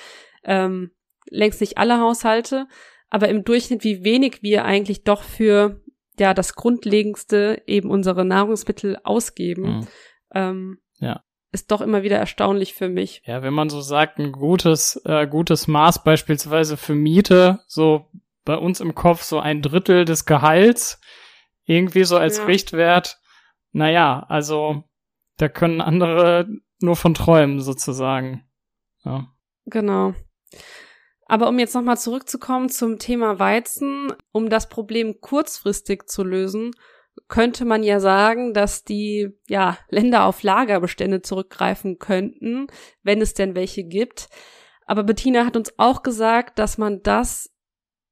ähm, 0.43 0.91
längst 1.29 1.61
nicht 1.61 1.77
alle 1.77 1.99
Haushalte, 1.99 2.67
aber 3.09 3.29
im 3.29 3.45
Durchschnitt, 3.45 3.83
wie 3.85 4.03
wenig 4.03 4.43
wir 4.43 4.65
eigentlich 4.65 5.03
doch 5.03 5.23
für 5.23 5.81
ja 6.19 6.33
das 6.33 6.55
Grundlegendste 6.55 7.61
eben 7.65 7.89
unsere 7.89 8.25
Nahrungsmittel 8.25 8.97
ausgeben, 9.03 9.63
mhm. 9.63 9.87
ähm, 10.33 10.77
ja. 10.99 11.23
Ist 11.57 11.71
doch 11.71 11.81
immer 11.81 12.03
wieder 12.03 12.17
erstaunlich 12.17 12.75
für 12.75 12.87
mich. 12.87 13.23
Ja, 13.25 13.41
wenn 13.41 13.53
man 13.53 13.71
so 13.71 13.81
sagt, 13.81 14.19
ein 14.19 14.31
gutes, 14.31 15.01
äh, 15.05 15.25
gutes 15.25 15.67
Maß 15.67 16.03
beispielsweise 16.03 16.77
für 16.77 16.93
Miete, 16.93 17.61
so 17.65 18.11
bei 18.45 18.55
uns 18.55 18.79
im 18.79 18.93
Kopf 18.93 19.23
so 19.23 19.39
ein 19.39 19.63
Drittel 19.63 20.05
des 20.05 20.27
Gehalts, 20.27 21.01
irgendwie 21.65 22.03
so 22.03 22.15
als 22.15 22.37
ja. 22.37 22.45
Richtwert. 22.45 23.19
Naja, 23.71 24.23
also 24.29 24.83
da 25.37 25.49
können 25.49 25.81
andere 25.81 26.47
nur 26.79 26.95
von 26.95 27.15
träumen 27.15 27.59
sozusagen. 27.59 28.47
Ja. 29.03 29.33
Genau. 29.65 30.13
Aber 31.25 31.49
um 31.49 31.57
jetzt 31.57 31.73
nochmal 31.73 31.97
zurückzukommen 31.97 32.69
zum 32.69 32.99
Thema 32.99 33.39
Weizen, 33.39 34.13
um 34.31 34.51
das 34.51 34.69
Problem 34.69 35.21
kurzfristig 35.21 36.03
zu 36.05 36.23
lösen, 36.23 36.75
könnte 37.27 37.65
man 37.65 37.83
ja 37.83 37.99
sagen, 37.99 38.53
dass 38.53 38.83
die 38.83 39.29
ja, 39.47 39.77
Länder 39.89 40.25
auf 40.25 40.43
Lagerbestände 40.43 41.21
zurückgreifen 41.21 41.99
könnten, 41.99 42.67
wenn 43.03 43.21
es 43.21 43.33
denn 43.33 43.55
welche 43.55 43.83
gibt. 43.83 44.29
Aber 44.85 45.03
Bettina 45.03 45.45
hat 45.45 45.57
uns 45.57 45.73
auch 45.77 46.03
gesagt, 46.03 46.59
dass 46.59 46.77
man 46.77 47.03
das 47.03 47.49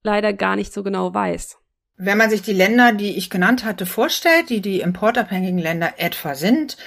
leider 0.04 0.34
gar 0.34 0.56
nicht 0.56 0.74
so 0.74 0.84
genau 0.84 1.14
weiß. 1.14 1.58
Wenn 1.98 2.18
man 2.18 2.30
sich 2.30 2.42
die 2.42 2.54
Länder, 2.54 2.92
die 2.92 3.18
ich 3.18 3.30
genannt 3.30 3.64
hatte, 3.64 3.86
vorstellt, 3.86 4.50
die 4.50 4.62
die 4.62 4.82
importabhängigen 4.82 5.60
Länder 5.60 5.94
etwa 5.98 6.36
sind, 6.36 6.78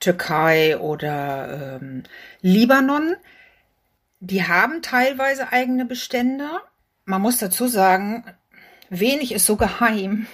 Türkei 0.00 0.78
oder 0.78 1.78
ähm, 1.80 2.02
Libanon, 2.42 3.16
die 4.20 4.44
haben 4.44 4.82
teilweise 4.82 5.50
eigene 5.50 5.86
Bestände. 5.86 6.46
Man 7.06 7.22
muss 7.22 7.38
dazu 7.38 7.66
sagen, 7.66 8.24
wenig 8.90 9.32
ist 9.32 9.46
so 9.46 9.56
geheim 9.56 10.26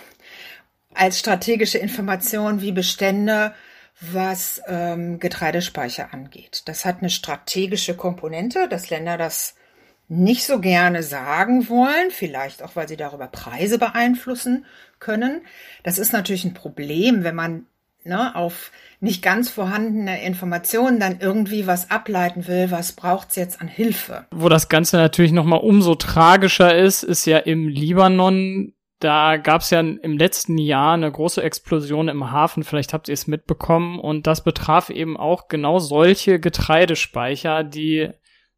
als 0.97 1.19
strategische 1.19 1.79
Information 1.79 2.61
wie 2.61 2.73
Bestände, 2.73 3.53
was 4.01 4.61
ähm, 4.67 5.19
Getreidespeicher 5.19 6.13
angeht. 6.13 6.63
Das 6.67 6.85
hat 6.85 6.99
eine 7.01 7.11
strategische 7.11 7.95
Komponente, 7.95 8.69
dass 8.69 8.91
Länder 8.91 9.17
das 9.17 9.55
nicht 10.09 10.45
so 10.45 10.61
gerne 10.61 11.03
sagen 11.03 11.69
wollen, 11.69 12.11
vielleicht 12.11 12.63
auch, 12.63 12.77
weil 12.77 12.89
sie 12.89 12.97
darüber 12.97 13.27
Preise 13.27 13.79
beeinflussen 13.79 14.67
können. 14.99 15.43
Das 15.83 15.99
ist 15.99 16.13
natürlich 16.13 16.45
ein 16.45 16.55
Problem, 16.55 17.25
wenn 17.25 17.35
man 17.35 17.67
ne, 18.05 18.35
auf 18.37 18.71
nicht 19.01 19.23
ganz 19.23 19.51
vorhandene 19.51 20.23
Informationen 20.25 21.01
dann 21.01 21.21
irgendwie 21.21 21.67
was 21.67 21.91
ableiten 21.91 22.47
will, 22.47 22.71
was 22.71 22.93
braucht's 22.93 23.37
jetzt 23.37 23.61
an 23.61 23.69
Hilfe. 23.69 24.27
Wo 24.31 24.49
das 24.49 24.69
Ganze 24.69 24.97
natürlich 24.97 25.33
nochmal 25.33 25.61
umso 25.61 25.97
tragischer 25.97 26.77
ist, 26.77 27.03
ist 27.03 27.27
ja 27.27 27.39
im 27.39 27.69
Libanon, 27.69 28.73
da 29.07 29.37
gab's 29.37 29.71
ja 29.71 29.79
im 29.79 30.19
letzten 30.19 30.59
Jahr 30.59 30.95
eine 30.95 31.13
große 31.13 31.41
Explosion 31.41 32.09
im 32.09 32.33
Hafen, 32.33 32.65
vielleicht 32.65 32.93
habt 32.93 33.07
ihr 33.07 33.13
es 33.13 33.29
mitbekommen, 33.29 34.01
und 34.01 34.27
das 34.27 34.43
betraf 34.43 34.91
eben 34.91 35.17
auch 35.17 35.47
genau 35.47 35.79
solche 35.79 36.41
Getreidespeicher, 36.41 37.63
die 37.63 38.11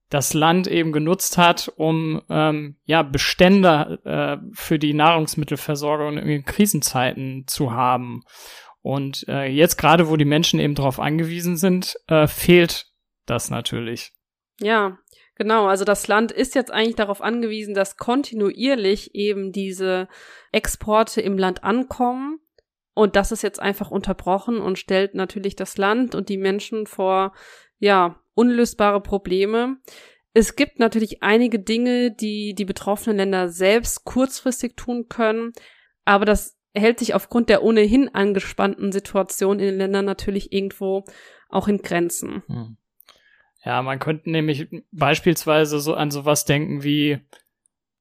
das 0.09 0.33
Land 0.33 0.67
eben 0.67 0.93
genutzt 0.93 1.37
hat, 1.37 1.71
um 1.77 2.23
ähm, 2.31 2.79
ja 2.87 3.03
Bestände 3.03 4.01
äh, 4.07 4.39
für 4.55 4.79
die 4.79 4.95
Nahrungsmittelversorgung 4.95 6.17
in 6.17 6.47
Krisenzeiten 6.47 7.45
zu 7.47 7.73
haben. 7.73 8.23
Und 8.81 9.29
äh, 9.29 9.49
jetzt 9.51 9.77
gerade, 9.77 10.09
wo 10.09 10.17
die 10.17 10.25
Menschen 10.25 10.61
eben 10.61 10.75
darauf 10.75 10.99
angewiesen 10.99 11.59
sind, 11.59 11.95
äh, 12.07 12.27
fehlt 12.27 12.87
das 13.27 13.51
natürlich. 13.51 14.13
Ja, 14.61 14.97
genau. 15.39 15.67
Also 15.67 15.85
das 15.85 16.07
Land 16.09 16.33
ist 16.33 16.55
jetzt 16.55 16.71
eigentlich 16.71 16.97
darauf 16.97 17.23
angewiesen, 17.23 17.75
dass 17.75 17.97
kontinuierlich 17.97 19.15
eben 19.15 19.53
diese 19.53 20.09
Exporte 20.53 21.21
im 21.21 21.39
Land 21.39 21.65
ankommen. 21.65 22.41
Und 22.95 23.17
das 23.17 23.33
ist 23.33 23.43
jetzt 23.43 23.61
einfach 23.61 23.91
unterbrochen 23.91 24.59
und 24.61 24.79
stellt 24.79 25.15
natürlich 25.15 25.57
das 25.57 25.79
Land 25.79 26.15
und 26.15 26.29
die 26.29 26.37
Menschen 26.37 26.87
vor, 26.87 27.33
ja, 27.79 28.21
unlösbare 28.35 29.01
Probleme. 29.01 29.79
Es 30.35 30.57
gibt 30.57 30.79
natürlich 30.79 31.23
einige 31.23 31.59
Dinge, 31.59 32.11
die 32.13 32.55
die 32.55 32.65
betroffenen 32.65 33.17
Länder 33.17 33.49
selbst 33.49 34.05
kurzfristig 34.05 34.77
tun 34.77 35.09
können, 35.09 35.53
aber 36.05 36.25
das 36.25 36.59
hält 36.75 36.99
sich 36.99 37.15
aufgrund 37.15 37.49
der 37.49 37.63
ohnehin 37.63 38.09
angespannten 38.15 38.93
Situation 38.93 39.59
in 39.59 39.67
den 39.67 39.79
Ländern 39.79 40.05
natürlich 40.05 40.53
irgendwo 40.53 41.05
auch 41.49 41.69
in 41.69 41.79
Grenzen. 41.79 42.43
Hm. 42.47 42.77
Ja, 43.65 43.83
man 43.83 43.99
könnte 43.99 44.31
nämlich 44.31 44.69
beispielsweise 44.93 45.81
so 45.81 45.95
an 45.95 46.11
sowas 46.11 46.45
denken 46.45 46.83
wie, 46.83 47.19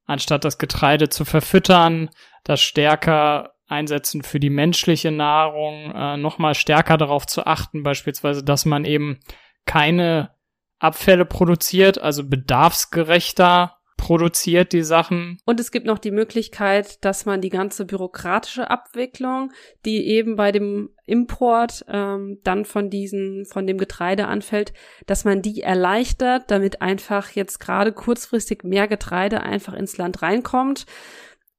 anstatt 0.06 0.44
das 0.44 0.58
Getreide 0.58 1.08
zu 1.08 1.24
verfüttern, 1.24 2.10
das 2.44 2.60
stärker 2.60 3.54
einsetzen 3.66 4.22
für 4.22 4.40
die 4.40 4.50
menschliche 4.50 5.10
Nahrung, 5.10 5.92
äh, 5.92 6.16
nochmal 6.16 6.54
stärker 6.54 6.96
darauf 6.96 7.26
zu 7.26 7.46
achten, 7.46 7.82
beispielsweise, 7.82 8.42
dass 8.42 8.64
man 8.64 8.84
eben 8.84 9.20
keine 9.66 10.30
Abfälle 10.78 11.24
produziert, 11.24 11.98
also 11.98 12.26
bedarfsgerechter 12.26 13.77
produziert 13.98 14.72
die 14.72 14.84
Sachen. 14.84 15.38
Und 15.44 15.60
es 15.60 15.70
gibt 15.70 15.84
noch 15.84 15.98
die 15.98 16.12
Möglichkeit, 16.12 17.04
dass 17.04 17.26
man 17.26 17.42
die 17.42 17.50
ganze 17.50 17.84
bürokratische 17.84 18.70
Abwicklung, 18.70 19.52
die 19.84 20.06
eben 20.06 20.36
bei 20.36 20.52
dem 20.52 20.88
Import 21.04 21.84
ähm, 21.88 22.38
dann 22.44 22.64
von 22.64 22.88
diesen, 22.88 23.44
von 23.44 23.66
dem 23.66 23.76
Getreide 23.76 24.26
anfällt, 24.26 24.72
dass 25.06 25.24
man 25.24 25.42
die 25.42 25.60
erleichtert, 25.60 26.50
damit 26.50 26.80
einfach 26.80 27.32
jetzt 27.32 27.58
gerade 27.58 27.92
kurzfristig 27.92 28.64
mehr 28.64 28.88
Getreide 28.88 29.42
einfach 29.42 29.74
ins 29.74 29.98
Land 29.98 30.22
reinkommt. 30.22 30.86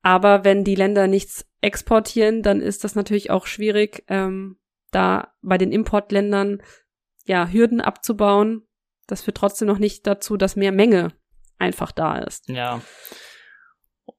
Aber 0.01 0.43
wenn 0.43 0.63
die 0.63 0.75
Länder 0.75 1.07
nichts 1.07 1.45
exportieren, 1.61 2.41
dann 2.41 2.61
ist 2.61 2.83
das 2.83 2.95
natürlich 2.95 3.29
auch 3.29 3.45
schwierig, 3.45 4.05
ähm, 4.07 4.57
da 4.91 5.33
bei 5.41 5.57
den 5.57 5.71
Importländern 5.71 6.63
ja 7.25 7.47
Hürden 7.47 7.81
abzubauen. 7.81 8.63
Das 9.07 9.23
führt 9.23 9.37
trotzdem 9.37 9.67
noch 9.67 9.77
nicht 9.77 10.07
dazu, 10.07 10.37
dass 10.37 10.55
mehr 10.55 10.71
Menge 10.71 11.11
einfach 11.59 11.91
da 11.91 12.17
ist. 12.17 12.49
Ja. 12.49 12.81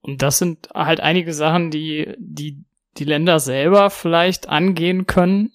Und 0.03 0.23
das 0.23 0.39
sind 0.39 0.69
halt 0.75 1.01
einige 1.01 1.35
Sachen, 1.35 1.71
die, 1.71 2.15
die, 2.19 2.65
die 2.97 3.05
Länder 3.05 3.41
selber 3.41 3.91
vielleicht 3.91 4.49
angehen 4.49 5.07
können. 5.07 5.53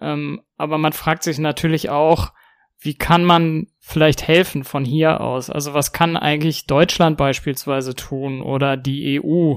Ähm, 0.00 0.42
aber 0.56 0.78
man 0.78 0.92
fragt 0.92 1.22
sich 1.22 1.38
natürlich 1.38 1.90
auch, 1.90 2.32
wie 2.78 2.94
kann 2.94 3.24
man 3.24 3.68
vielleicht 3.80 4.26
helfen 4.26 4.64
von 4.64 4.84
hier 4.84 5.20
aus? 5.20 5.50
Also 5.50 5.74
was 5.74 5.92
kann 5.92 6.16
eigentlich 6.16 6.66
Deutschland 6.66 7.16
beispielsweise 7.16 7.94
tun 7.94 8.42
oder 8.42 8.76
die 8.76 9.20
EU, 9.20 9.56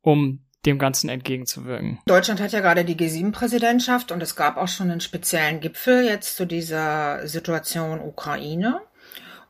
um 0.00 0.44
dem 0.64 0.78
Ganzen 0.78 1.10
entgegenzuwirken? 1.10 2.00
Deutschland 2.06 2.40
hat 2.40 2.52
ja 2.52 2.60
gerade 2.60 2.84
die 2.84 2.96
G7-Präsidentschaft 2.96 4.10
und 4.10 4.22
es 4.22 4.36
gab 4.36 4.56
auch 4.56 4.68
schon 4.68 4.90
einen 4.90 5.00
speziellen 5.00 5.60
Gipfel 5.60 6.04
jetzt 6.04 6.36
zu 6.36 6.46
dieser 6.46 7.26
Situation 7.26 8.00
Ukraine. 8.00 8.80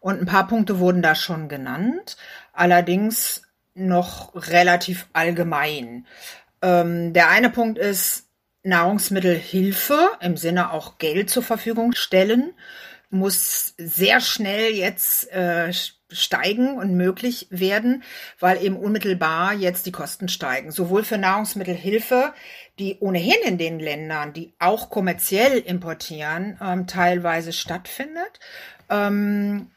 Und 0.00 0.20
ein 0.20 0.26
paar 0.26 0.46
Punkte 0.46 0.78
wurden 0.78 1.02
da 1.02 1.14
schon 1.14 1.48
genannt, 1.48 2.16
allerdings 2.52 3.42
noch 3.74 4.34
relativ 4.34 5.08
allgemein. 5.12 6.06
Ähm, 6.62 7.12
der 7.12 7.28
eine 7.28 7.50
Punkt 7.50 7.78
ist 7.78 8.28
Nahrungsmittelhilfe 8.62 10.10
im 10.20 10.36
Sinne 10.36 10.72
auch 10.72 10.98
Geld 10.98 11.30
zur 11.30 11.42
Verfügung 11.42 11.92
stellen, 11.92 12.52
muss 13.10 13.74
sehr 13.78 14.20
schnell 14.20 14.72
jetzt 14.74 15.30
äh, 15.32 15.72
steigen 16.10 16.76
und 16.76 16.94
möglich 16.94 17.46
werden, 17.50 18.02
weil 18.38 18.62
eben 18.62 18.76
unmittelbar 18.76 19.54
jetzt 19.54 19.86
die 19.86 19.92
Kosten 19.92 20.28
steigen. 20.28 20.70
Sowohl 20.70 21.04
für 21.04 21.18
Nahrungsmittelhilfe, 21.18 22.32
die 22.78 22.98
ohnehin 23.00 23.40
in 23.46 23.58
den 23.58 23.78
Ländern, 23.78 24.32
die 24.32 24.52
auch 24.58 24.90
kommerziell 24.90 25.58
importieren, 25.58 26.58
ähm, 26.62 26.86
teilweise 26.86 27.52
stattfindet, 27.52 28.40
ähm, 28.90 29.70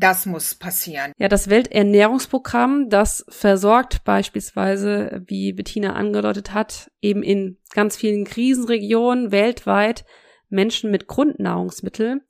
das 0.00 0.26
muss 0.26 0.54
passieren. 0.54 1.12
Ja, 1.18 1.28
das 1.28 1.48
Welternährungsprogramm, 1.48 2.88
das 2.88 3.24
versorgt 3.28 4.04
beispielsweise, 4.04 5.22
wie 5.26 5.52
Bettina 5.52 5.94
angedeutet 5.94 6.52
hat, 6.52 6.90
eben 7.00 7.22
in 7.22 7.58
ganz 7.74 7.96
vielen 7.96 8.24
Krisenregionen 8.24 9.30
weltweit 9.30 10.04
Menschen 10.48 10.90
mit 10.90 11.06
Grundnahrungsmitteln. 11.06 12.22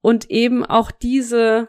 Und 0.00 0.30
eben 0.30 0.64
auch 0.64 0.90
diese, 0.90 1.68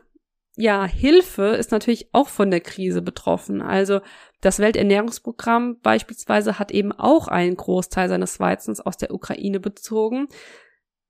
ja, 0.55 0.85
Hilfe 0.85 1.47
ist 1.47 1.71
natürlich 1.71 2.13
auch 2.13 2.29
von 2.29 2.49
der 2.49 2.61
Krise 2.61 3.01
betroffen. 3.01 3.61
Also 3.61 3.99
das 4.39 4.59
Welternährungsprogramm 4.59 5.79
beispielsweise 5.81 6.57
hat 6.59 6.71
eben 6.71 6.91
auch 6.91 7.27
einen 7.27 7.55
Großteil 7.55 8.07
seines 8.07 8.39
Weizens 8.39 8.79
aus 8.79 8.97
der 8.97 9.13
Ukraine 9.13 9.59
bezogen 9.59 10.27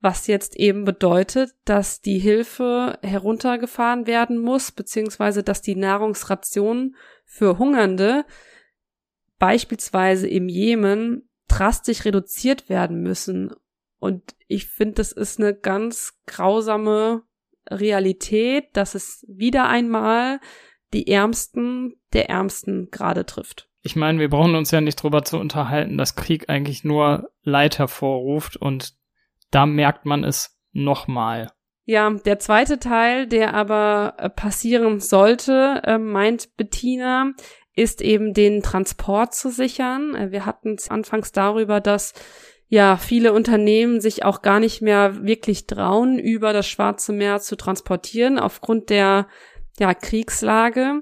was 0.01 0.27
jetzt 0.27 0.55
eben 0.55 0.84
bedeutet, 0.84 1.51
dass 1.63 2.01
die 2.01 2.17
Hilfe 2.17 2.98
heruntergefahren 3.03 4.08
werden 4.08 4.39
muss, 4.39 4.72
beziehungsweise 4.72 5.43
dass 5.43 5.62
die 5.62 5.75
Nahrungsrationen 5.75 6.96
für 7.24 7.60
Hungernde 7.60 8.25
beispielsweise 9.38 10.27
im 10.27 10.50
Jemen 10.50 11.29
drastisch 11.48 12.03
reduziert 12.05 12.67
werden 12.67 13.01
müssen. 13.01 13.53
Und 14.00 14.36
ich 14.48 14.67
finde, 14.67 14.96
das 14.96 15.12
ist 15.12 15.39
eine 15.39 15.53
ganz 15.53 16.20
grausame 16.25 17.24
Realität, 17.70 18.70
dass 18.74 18.96
es 18.96 19.24
wieder 19.27 19.70
einmal 19.70 20.39
die 20.93 21.08
Ärmsten 21.08 21.96
der 22.13 22.29
Ärmsten 22.29 22.89
gerade 22.89 23.25
trifft. 23.25 23.70
Ich 23.84 23.96
meine, 23.96 24.20
wir 24.20 24.29
brauchen 24.29 24.55
uns 24.55 24.72
ja 24.72 24.81
nicht 24.81 25.01
drüber 25.01 25.24
zu 25.24 25.38
unterhalten, 25.38 25.98
dass 25.98 26.15
Krieg 26.15 26.50
eigentlich 26.50 26.84
nur 26.84 27.31
Leid 27.43 27.79
hervorruft 27.79 28.58
und 28.58 28.96
da 29.51 29.65
merkt 29.65 30.05
man 30.05 30.24
es 30.24 30.58
nochmal. 30.72 31.51
Ja, 31.86 32.10
der 32.10 32.39
zweite 32.39 32.79
Teil, 32.79 33.27
der 33.27 33.53
aber 33.53 34.15
äh, 34.17 34.29
passieren 34.29 35.00
sollte, 35.00 35.81
äh, 35.84 35.98
meint 35.98 36.55
Bettina, 36.55 37.34
ist 37.75 38.01
eben 38.01 38.34
den 38.34 38.62
Transport 38.62 39.34
zu 39.34 39.50
sichern. 39.50 40.15
Äh, 40.15 40.31
wir 40.31 40.46
hatten 40.46 40.77
anfangs 40.89 41.31
darüber, 41.31 41.81
dass 41.81 42.13
ja 42.67 42.96
viele 42.98 43.34
Unternehmen 43.34 44.00
sich 44.00 44.24
auch 44.24 44.41
gar 44.41 44.60
nicht 44.60 44.81
mehr 44.81 45.25
wirklich 45.25 45.67
trauen, 45.67 46.20
über 46.20 46.53
das 46.53 46.67
Schwarze 46.67 47.12
Meer 47.12 47.41
zu 47.41 47.58
transportieren 47.58 48.39
aufgrund 48.39 48.89
der 48.89 49.27
ja, 49.79 49.93
Kriegslage. 49.93 51.01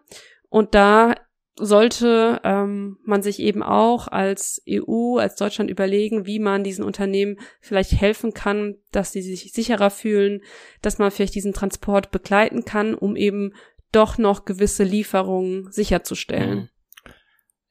Und 0.50 0.74
da 0.74 1.14
sollte 1.60 2.42
ähm, 2.44 2.98
man 3.04 3.22
sich 3.22 3.40
eben 3.40 3.62
auch 3.62 4.08
als 4.08 4.62
EU, 4.68 5.18
als 5.18 5.36
Deutschland 5.36 5.70
überlegen, 5.70 6.26
wie 6.26 6.40
man 6.40 6.64
diesen 6.64 6.84
Unternehmen 6.84 7.38
vielleicht 7.60 7.92
helfen 7.94 8.34
kann, 8.34 8.76
dass 8.92 9.12
sie 9.12 9.22
sich 9.22 9.52
sicherer 9.52 9.90
fühlen, 9.90 10.42
dass 10.82 10.98
man 10.98 11.12
vielleicht 11.12 11.36
diesen 11.36 11.54
Transport 11.54 12.12
begleiten 12.12 12.66
kann, 12.66 12.96
um 12.96 13.16
eben 13.16 13.54
doch 13.92 14.18
noch 14.18 14.46
gewisse 14.46 14.84
Lieferungen 14.84 15.72
sicherzustellen. 15.72 16.60
Mhm. 16.60 16.70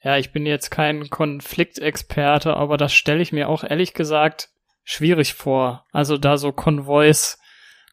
Ja, 0.02 0.16
ich 0.16 0.32
bin 0.32 0.46
jetzt 0.46 0.70
kein 0.70 1.10
Konfliktexperte, 1.10 2.54
aber 2.54 2.76
das 2.76 2.92
stelle 2.92 3.20
ich 3.20 3.32
mir 3.32 3.48
auch 3.48 3.64
ehrlich 3.64 3.94
gesagt 3.94 4.50
schwierig 4.84 5.34
vor. 5.34 5.84
Also 5.92 6.18
da 6.18 6.38
so 6.38 6.52
Konvois 6.52 7.36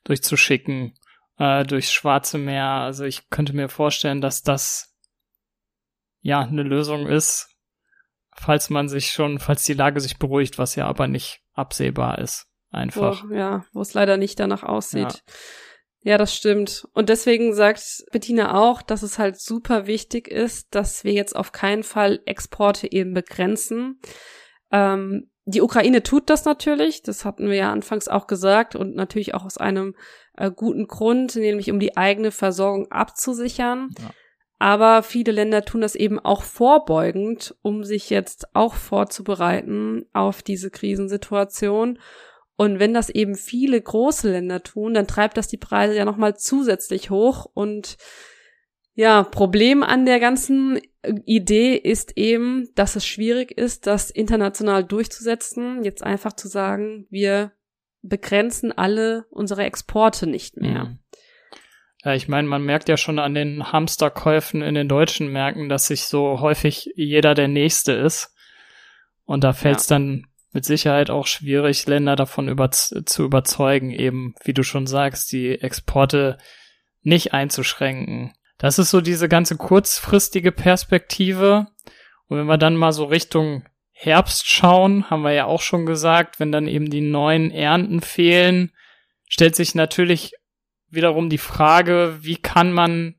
durchzuschicken 0.03 0.93
äh, 1.39 1.63
durchs 1.63 1.91
Schwarze 1.91 2.37
Meer. 2.37 2.65
Also 2.65 3.05
ich 3.05 3.29
könnte 3.29 3.55
mir 3.55 3.69
vorstellen, 3.69 4.21
dass 4.21 4.43
das 4.43 4.94
ja 6.25 6.41
eine 6.41 6.63
Lösung 6.63 7.05
ist, 7.05 7.55
falls 8.35 8.71
man 8.71 8.89
sich 8.89 9.11
schon, 9.11 9.37
falls 9.37 9.63
die 9.63 9.73
Lage 9.73 9.99
sich 9.99 10.17
beruhigt, 10.17 10.57
was 10.57 10.75
ja 10.75 10.87
aber 10.87 11.07
nicht 11.07 11.41
absehbar 11.53 12.17
ist. 12.17 12.47
Einfach. 12.71 13.23
Wo, 13.29 13.33
ja, 13.33 13.63
wo 13.73 13.81
es 13.81 13.93
leider 13.93 14.17
nicht 14.17 14.39
danach 14.39 14.63
aussieht. 14.63 15.13
Ja. 15.13 15.33
Ja, 16.01 16.17
das 16.19 16.35
stimmt. 16.35 16.87
Und 16.93 17.09
deswegen 17.09 17.53
sagt 17.53 18.03
Bettina 18.11 18.59
auch, 18.59 18.81
dass 18.83 19.01
es 19.01 19.17
halt 19.17 19.39
super 19.39 19.87
wichtig 19.87 20.27
ist, 20.27 20.67
dass 20.75 21.03
wir 21.03 21.13
jetzt 21.13 21.35
auf 21.35 21.51
keinen 21.51 21.81
Fall 21.81 22.19
Exporte 22.25 22.91
eben 22.91 23.13
begrenzen. 23.13 23.99
Ähm, 24.71 25.31
die 25.45 25.61
Ukraine 25.61 26.03
tut 26.03 26.29
das 26.29 26.45
natürlich, 26.45 27.01
das 27.01 27.25
hatten 27.25 27.49
wir 27.49 27.55
ja 27.55 27.71
anfangs 27.71 28.07
auch 28.07 28.27
gesagt 28.27 28.75
und 28.75 28.95
natürlich 28.95 29.33
auch 29.33 29.45
aus 29.45 29.57
einem 29.57 29.95
äh, 30.35 30.51
guten 30.51 30.87
Grund, 30.87 31.35
nämlich 31.35 31.71
um 31.71 31.79
die 31.79 31.97
eigene 31.97 32.31
Versorgung 32.31 32.91
abzusichern. 32.91 33.89
Ja. 33.99 34.11
Aber 34.57 35.03
viele 35.03 35.31
Länder 35.31 35.65
tun 35.65 35.81
das 35.81 35.95
eben 35.95 36.19
auch 36.19 36.43
vorbeugend, 36.43 37.55
um 37.61 37.83
sich 37.83 38.09
jetzt 38.09 38.55
auch 38.55 38.75
vorzubereiten 38.75 40.05
auf 40.13 40.41
diese 40.41 40.71
Krisensituation. 40.71 41.99
Und 42.55 42.79
wenn 42.79 42.93
das 42.93 43.09
eben 43.09 43.35
viele 43.35 43.81
große 43.81 44.31
Länder 44.31 44.63
tun, 44.63 44.93
dann 44.93 45.07
treibt 45.07 45.37
das 45.37 45.49
die 45.49 45.57
Preise 45.57 45.95
ja 45.95 46.05
nochmal 46.05 46.37
zusätzlich 46.37 47.09
hoch. 47.09 47.47
Und 47.53 47.97
ja, 48.93 49.23
Problem 49.23 49.83
an 49.83 50.05
der 50.05 50.21
ganzen 50.21 50.79
Idee 51.25 51.75
ist 51.75 52.17
eben, 52.17 52.69
dass 52.75 52.95
es 52.95 53.05
schwierig 53.05 53.51
ist, 53.51 53.87
das 53.87 54.09
international 54.09 54.85
durchzusetzen. 54.85 55.83
Jetzt 55.83 56.01
einfach 56.01 56.33
zu 56.33 56.47
sagen, 56.47 57.05
wir 57.09 57.51
begrenzen 58.01 58.71
alle 58.71 59.25
unsere 59.31 59.63
Exporte 59.63 60.27
nicht 60.27 60.57
mehr. 60.57 60.85
Mhm. 60.85 60.99
Ja, 62.05 62.13
ich 62.13 62.27
meine, 62.27 62.47
man 62.47 62.63
merkt 62.63 62.87
ja 62.87 62.97
schon 62.97 63.17
an 63.17 63.33
den 63.33 63.71
Hamsterkäufen 63.71 64.61
in 64.61 64.75
den 64.75 64.87
deutschen 64.87 65.27
Märkten, 65.29 65.69
dass 65.69 65.87
sich 65.87 66.03
so 66.03 66.39
häufig 66.39 66.91
jeder 66.95 67.33
der 67.33 67.47
Nächste 67.47 67.93
ist. 67.93 68.31
Und 69.25 69.43
da 69.43 69.53
fällt 69.53 69.79
es 69.79 69.89
ja. 69.89 69.95
dann 69.95 70.27
mit 70.53 70.65
Sicherheit 70.65 71.09
auch 71.09 71.25
schwierig, 71.25 71.87
Länder 71.87 72.15
davon 72.15 72.47
über 72.47 72.69
zu 72.69 73.23
überzeugen, 73.23 73.89
eben, 73.89 74.35
wie 74.43 74.53
du 74.53 74.61
schon 74.61 74.85
sagst, 74.85 75.31
die 75.31 75.59
Exporte 75.59 76.37
nicht 77.01 77.33
einzuschränken. 77.33 78.33
Das 78.59 78.77
ist 78.77 78.91
so 78.91 79.01
diese 79.01 79.27
ganze 79.27 79.57
kurzfristige 79.57 80.51
Perspektive. 80.51 81.67
Und 82.27 82.37
wenn 82.37 82.45
wir 82.45 82.59
dann 82.59 82.77
mal 82.77 82.93
so 82.93 83.05
Richtung 83.05 83.65
Herbst 83.91 84.47
schauen, 84.47 85.09
haben 85.09 85.23
wir 85.23 85.33
ja 85.33 85.45
auch 85.45 85.61
schon 85.61 85.87
gesagt, 85.87 86.39
wenn 86.39 86.51
dann 86.51 86.67
eben 86.67 86.89
die 86.91 87.01
neuen 87.01 87.49
Ernten 87.49 88.01
fehlen, 88.01 88.71
stellt 89.27 89.55
sich 89.55 89.73
natürlich 89.73 90.33
wiederum 90.89 91.29
die 91.29 91.37
Frage, 91.37 92.17
wie 92.21 92.37
kann 92.37 92.71
man 92.71 93.15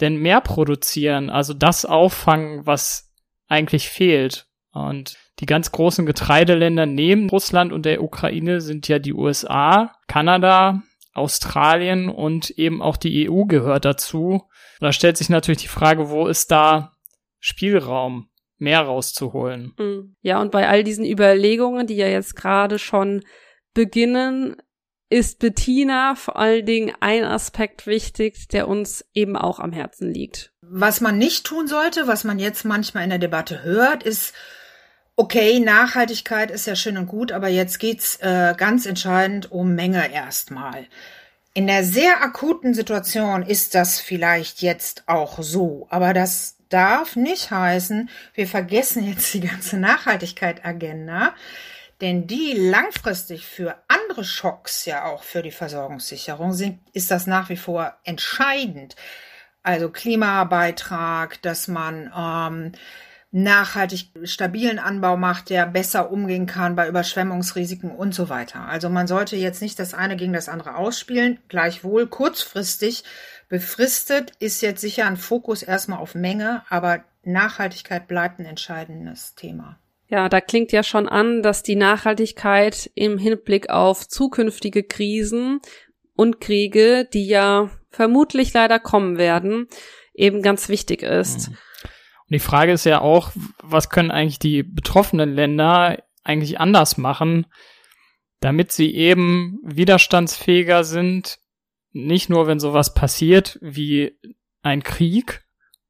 denn 0.00 0.16
mehr 0.16 0.40
produzieren, 0.40 1.30
also 1.30 1.54
das 1.54 1.84
auffangen, 1.84 2.66
was 2.66 3.12
eigentlich 3.48 3.88
fehlt. 3.88 4.46
Und 4.72 5.16
die 5.40 5.46
ganz 5.46 5.72
großen 5.72 6.06
Getreideländer 6.06 6.86
neben 6.86 7.28
Russland 7.30 7.72
und 7.72 7.84
der 7.84 8.02
Ukraine 8.02 8.60
sind 8.60 8.86
ja 8.88 8.98
die 8.98 9.14
USA, 9.14 9.92
Kanada, 10.06 10.82
Australien 11.14 12.08
und 12.08 12.50
eben 12.50 12.80
auch 12.80 12.96
die 12.96 13.28
EU 13.28 13.44
gehört 13.44 13.84
dazu. 13.84 14.42
da 14.80 14.92
stellt 14.92 15.16
sich 15.16 15.28
natürlich 15.28 15.62
die 15.62 15.68
Frage, 15.68 16.10
wo 16.10 16.26
ist 16.26 16.50
da 16.50 16.92
Spielraum, 17.40 18.28
mehr 18.58 18.82
rauszuholen? 18.82 19.74
Mhm. 19.78 20.16
Ja, 20.20 20.40
und 20.40 20.50
bei 20.50 20.68
all 20.68 20.84
diesen 20.84 21.04
Überlegungen, 21.04 21.86
die 21.86 21.96
ja 21.96 22.08
jetzt 22.08 22.36
gerade 22.36 22.78
schon 22.78 23.24
beginnen, 23.74 24.56
ist 25.10 25.38
Bettina 25.38 26.14
vor 26.14 26.36
allen 26.36 26.66
Dingen 26.66 26.94
ein 27.00 27.24
Aspekt 27.24 27.86
wichtig, 27.86 28.48
der 28.48 28.68
uns 28.68 29.04
eben 29.14 29.36
auch 29.36 29.58
am 29.58 29.72
Herzen 29.72 30.12
liegt. 30.12 30.52
Was 30.60 31.00
man 31.00 31.16
nicht 31.16 31.46
tun 31.46 31.66
sollte, 31.66 32.06
was 32.06 32.24
man 32.24 32.38
jetzt 32.38 32.64
manchmal 32.64 33.04
in 33.04 33.10
der 33.10 33.18
Debatte 33.18 33.62
hört, 33.62 34.02
ist, 34.02 34.34
okay, 35.16 35.60
Nachhaltigkeit 35.60 36.50
ist 36.50 36.66
ja 36.66 36.76
schön 36.76 36.98
und 36.98 37.06
gut, 37.06 37.32
aber 37.32 37.48
jetzt 37.48 37.78
geht's 37.78 38.16
äh, 38.16 38.54
ganz 38.56 38.84
entscheidend 38.84 39.50
um 39.50 39.74
Menge 39.74 40.12
erstmal. 40.12 40.86
In 41.54 41.66
der 41.66 41.84
sehr 41.84 42.22
akuten 42.22 42.74
Situation 42.74 43.42
ist 43.42 43.74
das 43.74 43.98
vielleicht 43.98 44.62
jetzt 44.62 45.04
auch 45.06 45.42
so, 45.42 45.86
aber 45.90 46.12
das 46.12 46.56
darf 46.68 47.16
nicht 47.16 47.50
heißen, 47.50 48.10
wir 48.34 48.46
vergessen 48.46 49.08
jetzt 49.08 49.32
die 49.32 49.40
ganze 49.40 49.78
Nachhaltigkeit-Agenda. 49.78 51.34
Denn 52.00 52.28
die 52.28 52.52
langfristig 52.52 53.44
für 53.44 53.76
andere 54.08 54.24
Schocks 54.24 54.86
ja 54.86 55.04
auch 55.04 55.22
für 55.22 55.42
die 55.42 55.50
Versorgungssicherung 55.50 56.54
sind, 56.54 56.80
ist 56.94 57.10
das 57.10 57.26
nach 57.26 57.50
wie 57.50 57.56
vor 57.56 57.94
entscheidend. 58.04 58.96
Also 59.62 59.90
Klimabeitrag, 59.90 61.42
dass 61.42 61.68
man 61.68 62.10
ähm, 62.16 62.72
nachhaltig 63.30 64.10
stabilen 64.24 64.78
Anbau 64.78 65.18
macht, 65.18 65.50
der 65.50 65.66
besser 65.66 66.10
umgehen 66.10 66.46
kann 66.46 66.74
bei 66.74 66.88
Überschwemmungsrisiken 66.88 67.90
und 67.90 68.14
so 68.14 68.30
weiter. 68.30 68.62
Also 68.62 68.88
man 68.88 69.06
sollte 69.06 69.36
jetzt 69.36 69.60
nicht 69.60 69.78
das 69.78 69.92
eine 69.92 70.16
gegen 70.16 70.32
das 70.32 70.48
andere 70.48 70.76
ausspielen. 70.76 71.38
Gleichwohl 71.48 72.06
kurzfristig 72.06 73.04
befristet 73.50 74.32
ist 74.38 74.62
jetzt 74.62 74.80
sicher 74.80 75.04
ein 75.04 75.18
Fokus 75.18 75.62
erstmal 75.62 75.98
auf 75.98 76.14
Menge, 76.14 76.62
aber 76.70 77.04
Nachhaltigkeit 77.24 78.08
bleibt 78.08 78.38
ein 78.38 78.46
entscheidendes 78.46 79.34
Thema. 79.34 79.78
Ja, 80.08 80.28
da 80.28 80.40
klingt 80.40 80.72
ja 80.72 80.82
schon 80.82 81.08
an, 81.08 81.42
dass 81.42 81.62
die 81.62 81.76
Nachhaltigkeit 81.76 82.90
im 82.94 83.18
Hinblick 83.18 83.68
auf 83.68 84.08
zukünftige 84.08 84.82
Krisen 84.82 85.60
und 86.14 86.40
Kriege, 86.40 87.06
die 87.12 87.26
ja 87.26 87.70
vermutlich 87.90 88.52
leider 88.54 88.78
kommen 88.78 89.18
werden, 89.18 89.68
eben 90.14 90.42
ganz 90.42 90.68
wichtig 90.68 91.02
ist. 91.02 91.50
Mhm. 91.50 91.56
Und 92.28 92.34
die 92.34 92.38
Frage 92.38 92.72
ist 92.72 92.84
ja 92.84 93.00
auch, 93.00 93.32
was 93.62 93.90
können 93.90 94.10
eigentlich 94.10 94.38
die 94.38 94.62
betroffenen 94.62 95.34
Länder 95.34 96.02
eigentlich 96.24 96.60
anders 96.60 96.98
machen, 96.98 97.46
damit 98.40 98.72
sie 98.72 98.94
eben 98.94 99.58
widerstandsfähiger 99.62 100.84
sind, 100.84 101.38
nicht 101.92 102.28
nur 102.28 102.46
wenn 102.46 102.60
sowas 102.60 102.94
passiert 102.94 103.58
wie 103.62 104.18
ein 104.62 104.82
Krieg, 104.82 105.42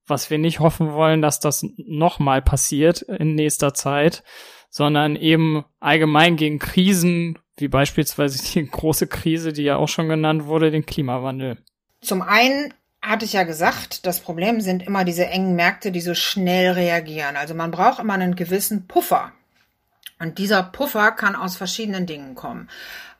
was 0.09 0.31
wir 0.31 0.39
nicht 0.39 0.61
hoffen 0.61 0.93
wollen, 0.93 1.23
dass 1.23 1.41
das 1.41 1.65
nochmal 1.77 2.43
passiert 2.43 3.03
in 3.03 3.35
nächster 3.35 3.75
Zeit, 3.75 4.23
sondern 4.71 5.17
eben 5.17 5.65
allgemein 5.81 6.37
gegen 6.37 6.59
Krisen, 6.59 7.39
wie 7.57 7.69
beispielsweise 7.69 8.43
die 8.43 8.69
große 8.69 9.07
Krise, 9.07 9.53
die 9.53 9.63
ja 9.63 9.77
auch 9.77 9.89
schon 9.89 10.09
genannt 10.09 10.47
wurde, 10.47 10.71
den 10.71 10.87
Klimawandel. 10.87 11.59
Zum 12.01 12.23
einen 12.23 12.75
hatte 13.01 13.25
ich 13.25 13.33
ja 13.33 13.45
gesagt, 13.45 14.07
das 14.07 14.21
Problem 14.21 14.61
sind 14.61 14.83
immer 14.83 15.05
diese 15.05 15.27
engen 15.27 15.55
Märkte, 15.55 15.93
die 15.93 16.01
so 16.01 16.15
schnell 16.15 16.73
reagieren. 16.73 17.37
Also 17.37 17.55
man 17.55 17.71
braucht 17.71 18.01
immer 18.01 18.15
einen 18.15 18.35
gewissen 18.35 18.87
Puffer. 18.87 19.33
Und 20.19 20.39
dieser 20.39 20.63
Puffer 20.63 21.13
kann 21.13 21.37
aus 21.37 21.57
verschiedenen 21.57 22.07
Dingen 22.07 22.35
kommen. 22.35 22.69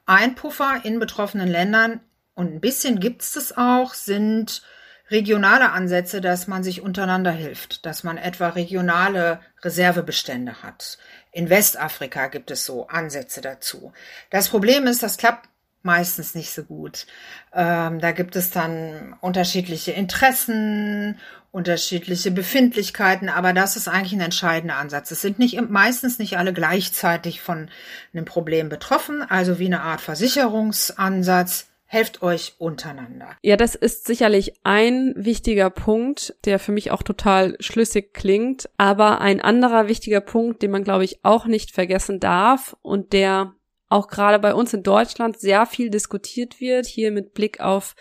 Ein 0.05 0.35
Puffer 0.35 0.81
in 0.85 0.99
betroffenen 0.99 1.49
Ländern, 1.49 2.01
und 2.39 2.55
ein 2.55 2.61
bisschen 2.61 3.01
gibt 3.01 3.23
es 3.23 3.33
das 3.33 3.57
auch, 3.57 3.95
sind 3.95 4.63
regionale 5.11 5.73
Ansätze, 5.73 6.21
dass 6.21 6.47
man 6.47 6.63
sich 6.63 6.83
untereinander 6.83 7.33
hilft, 7.33 7.87
dass 7.87 8.05
man 8.05 8.19
etwa 8.19 8.49
regionale 8.49 9.41
Reservebestände 9.63 10.63
hat. 10.63 10.99
In 11.33 11.51
Westafrika 11.51 12.29
gibt 12.29 12.51
es 12.51 12.65
so 12.65 12.89
Ansätze 12.89 13.41
dazu. 13.41 13.93
Das 14.31 14.49
Problem 14.49 14.87
ist, 14.87 15.03
das 15.03 15.17
klappt 15.17 15.49
meistens 15.83 16.35
nicht 16.35 16.53
so 16.53 16.65
gut. 16.65 17.07
Ähm, 17.53 18.01
da 18.01 18.13
gibt 18.13 18.37
es 18.37 18.51
dann 18.51 19.17
unterschiedliche 19.21 19.93
Interessen, 19.93 21.19
unterschiedliche 21.51 22.31
Befindlichkeiten, 22.31 23.29
aber 23.29 23.53
das 23.53 23.77
ist 23.77 23.89
eigentlich 23.89 24.13
ein 24.13 24.21
entscheidender 24.21 24.77
Ansatz. 24.77 25.11
Es 25.11 25.23
sind 25.23 25.39
nicht 25.39 25.59
meistens 25.71 26.19
nicht 26.19 26.37
alle 26.37 26.53
gleichzeitig 26.53 27.41
von 27.41 27.71
einem 28.13 28.25
Problem 28.25 28.69
betroffen, 28.69 29.23
also 29.23 29.59
wie 29.59 29.67
eine 29.67 29.81
Art 29.81 30.01
Versicherungsansatz. 30.01 31.69
Helft 31.91 32.23
euch 32.23 32.55
untereinander. 32.59 33.35
Ja, 33.43 33.57
das 33.57 33.75
ist 33.75 34.07
sicherlich 34.07 34.53
ein 34.63 35.15
wichtiger 35.17 35.71
Punkt, 35.71 36.35
der 36.45 36.59
für 36.59 36.71
mich 36.71 36.91
auch 36.91 37.03
total 37.03 37.57
schlüssig 37.61 38.13
klingt. 38.13 38.69
Aber 38.77 39.23
ein 39.23 39.41
anderer 39.41 39.89
wichtiger 39.89 40.21
Punkt, 40.21 40.61
den 40.61 40.71
man, 40.71 40.85
glaube 40.85 41.05
ich, 41.05 41.25
auch 41.25 41.47
nicht 41.47 41.71
vergessen 41.71 42.21
darf 42.21 42.77
und 42.83 43.15
der 43.15 43.55
auch 43.89 44.09
gerade 44.09 44.39
bei 44.39 44.53
uns 44.53 44.75
in 44.75 44.83
Deutschland 44.83 45.41
sehr 45.41 45.65
viel 45.65 45.89
diskutiert 45.89 46.61
wird, 46.61 46.85
hier 46.85 47.11
mit 47.11 47.33
Blick 47.33 47.61
auf 47.61 47.97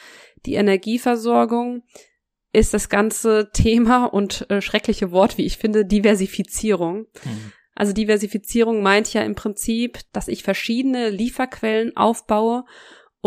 die 0.45 0.55
Energieversorgung, 0.55 1.83
ist 2.51 2.73
das 2.73 2.89
ganze 2.89 3.51
Thema 3.53 4.03
und 4.03 4.49
äh, 4.49 4.61
schreckliche 4.61 5.11
Wort, 5.11 5.37
wie 5.37 5.45
ich 5.45 5.57
finde, 5.57 5.85
Diversifizierung. 5.85 7.07
Mhm. 7.23 7.53
Also 7.73 7.93
Diversifizierung 7.93 8.81
meint 8.81 9.13
ja 9.13 9.21
im 9.21 9.35
Prinzip, 9.35 9.99
dass 10.11 10.27
ich 10.27 10.43
verschiedene 10.43 11.09
Lieferquellen 11.09 11.95
aufbaue 11.95 12.65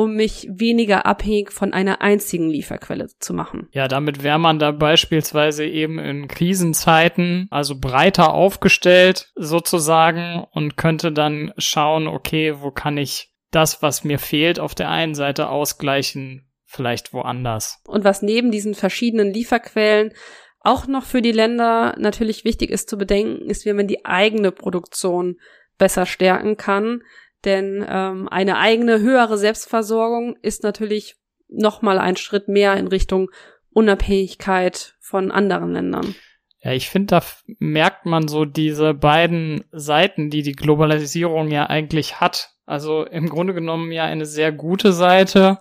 um 0.00 0.14
mich 0.14 0.48
weniger 0.50 1.04
abhängig 1.04 1.52
von 1.52 1.74
einer 1.74 2.00
einzigen 2.00 2.48
Lieferquelle 2.48 3.08
zu 3.18 3.34
machen. 3.34 3.68
Ja, 3.72 3.86
damit 3.86 4.22
wäre 4.22 4.38
man 4.38 4.58
da 4.58 4.70
beispielsweise 4.70 5.66
eben 5.66 5.98
in 5.98 6.26
Krisenzeiten 6.26 7.48
also 7.50 7.78
breiter 7.78 8.32
aufgestellt 8.32 9.30
sozusagen 9.34 10.42
und 10.52 10.78
könnte 10.78 11.12
dann 11.12 11.52
schauen, 11.58 12.06
okay, 12.06 12.54
wo 12.60 12.70
kann 12.70 12.96
ich 12.96 13.30
das, 13.50 13.82
was 13.82 14.02
mir 14.02 14.18
fehlt, 14.18 14.58
auf 14.58 14.74
der 14.74 14.88
einen 14.88 15.14
Seite 15.14 15.50
ausgleichen, 15.50 16.50
vielleicht 16.64 17.12
woanders. 17.12 17.82
Und 17.86 18.02
was 18.02 18.22
neben 18.22 18.50
diesen 18.50 18.74
verschiedenen 18.74 19.34
Lieferquellen 19.34 20.14
auch 20.60 20.86
noch 20.86 21.04
für 21.04 21.20
die 21.20 21.32
Länder 21.32 21.94
natürlich 21.98 22.46
wichtig 22.46 22.70
ist 22.70 22.88
zu 22.88 22.96
bedenken, 22.96 23.50
ist, 23.50 23.66
wie 23.66 23.74
man 23.74 23.86
die 23.86 24.06
eigene 24.06 24.50
Produktion 24.50 25.36
besser 25.76 26.06
stärken 26.06 26.56
kann. 26.56 27.02
Denn 27.44 27.84
ähm, 27.88 28.28
eine 28.28 28.58
eigene 28.58 29.00
höhere 29.00 29.38
Selbstversorgung 29.38 30.36
ist 30.42 30.62
natürlich 30.62 31.16
noch 31.48 31.82
mal 31.82 31.98
ein 31.98 32.16
Schritt 32.16 32.48
mehr 32.48 32.76
in 32.76 32.86
Richtung 32.86 33.30
Unabhängigkeit 33.72 34.94
von 35.00 35.30
anderen 35.30 35.72
Ländern. 35.72 36.14
Ja, 36.62 36.72
ich 36.72 36.90
finde, 36.90 37.06
da 37.06 37.22
merkt 37.58 38.04
man 38.04 38.28
so 38.28 38.44
diese 38.44 38.92
beiden 38.92 39.64
Seiten, 39.72 40.28
die 40.28 40.42
die 40.42 40.52
Globalisierung 40.52 41.50
ja 41.50 41.66
eigentlich 41.66 42.20
hat. 42.20 42.50
Also 42.66 43.04
im 43.04 43.28
Grunde 43.28 43.54
genommen 43.54 43.90
ja 43.92 44.04
eine 44.04 44.26
sehr 44.26 44.52
gute 44.52 44.92
Seite, 44.92 45.58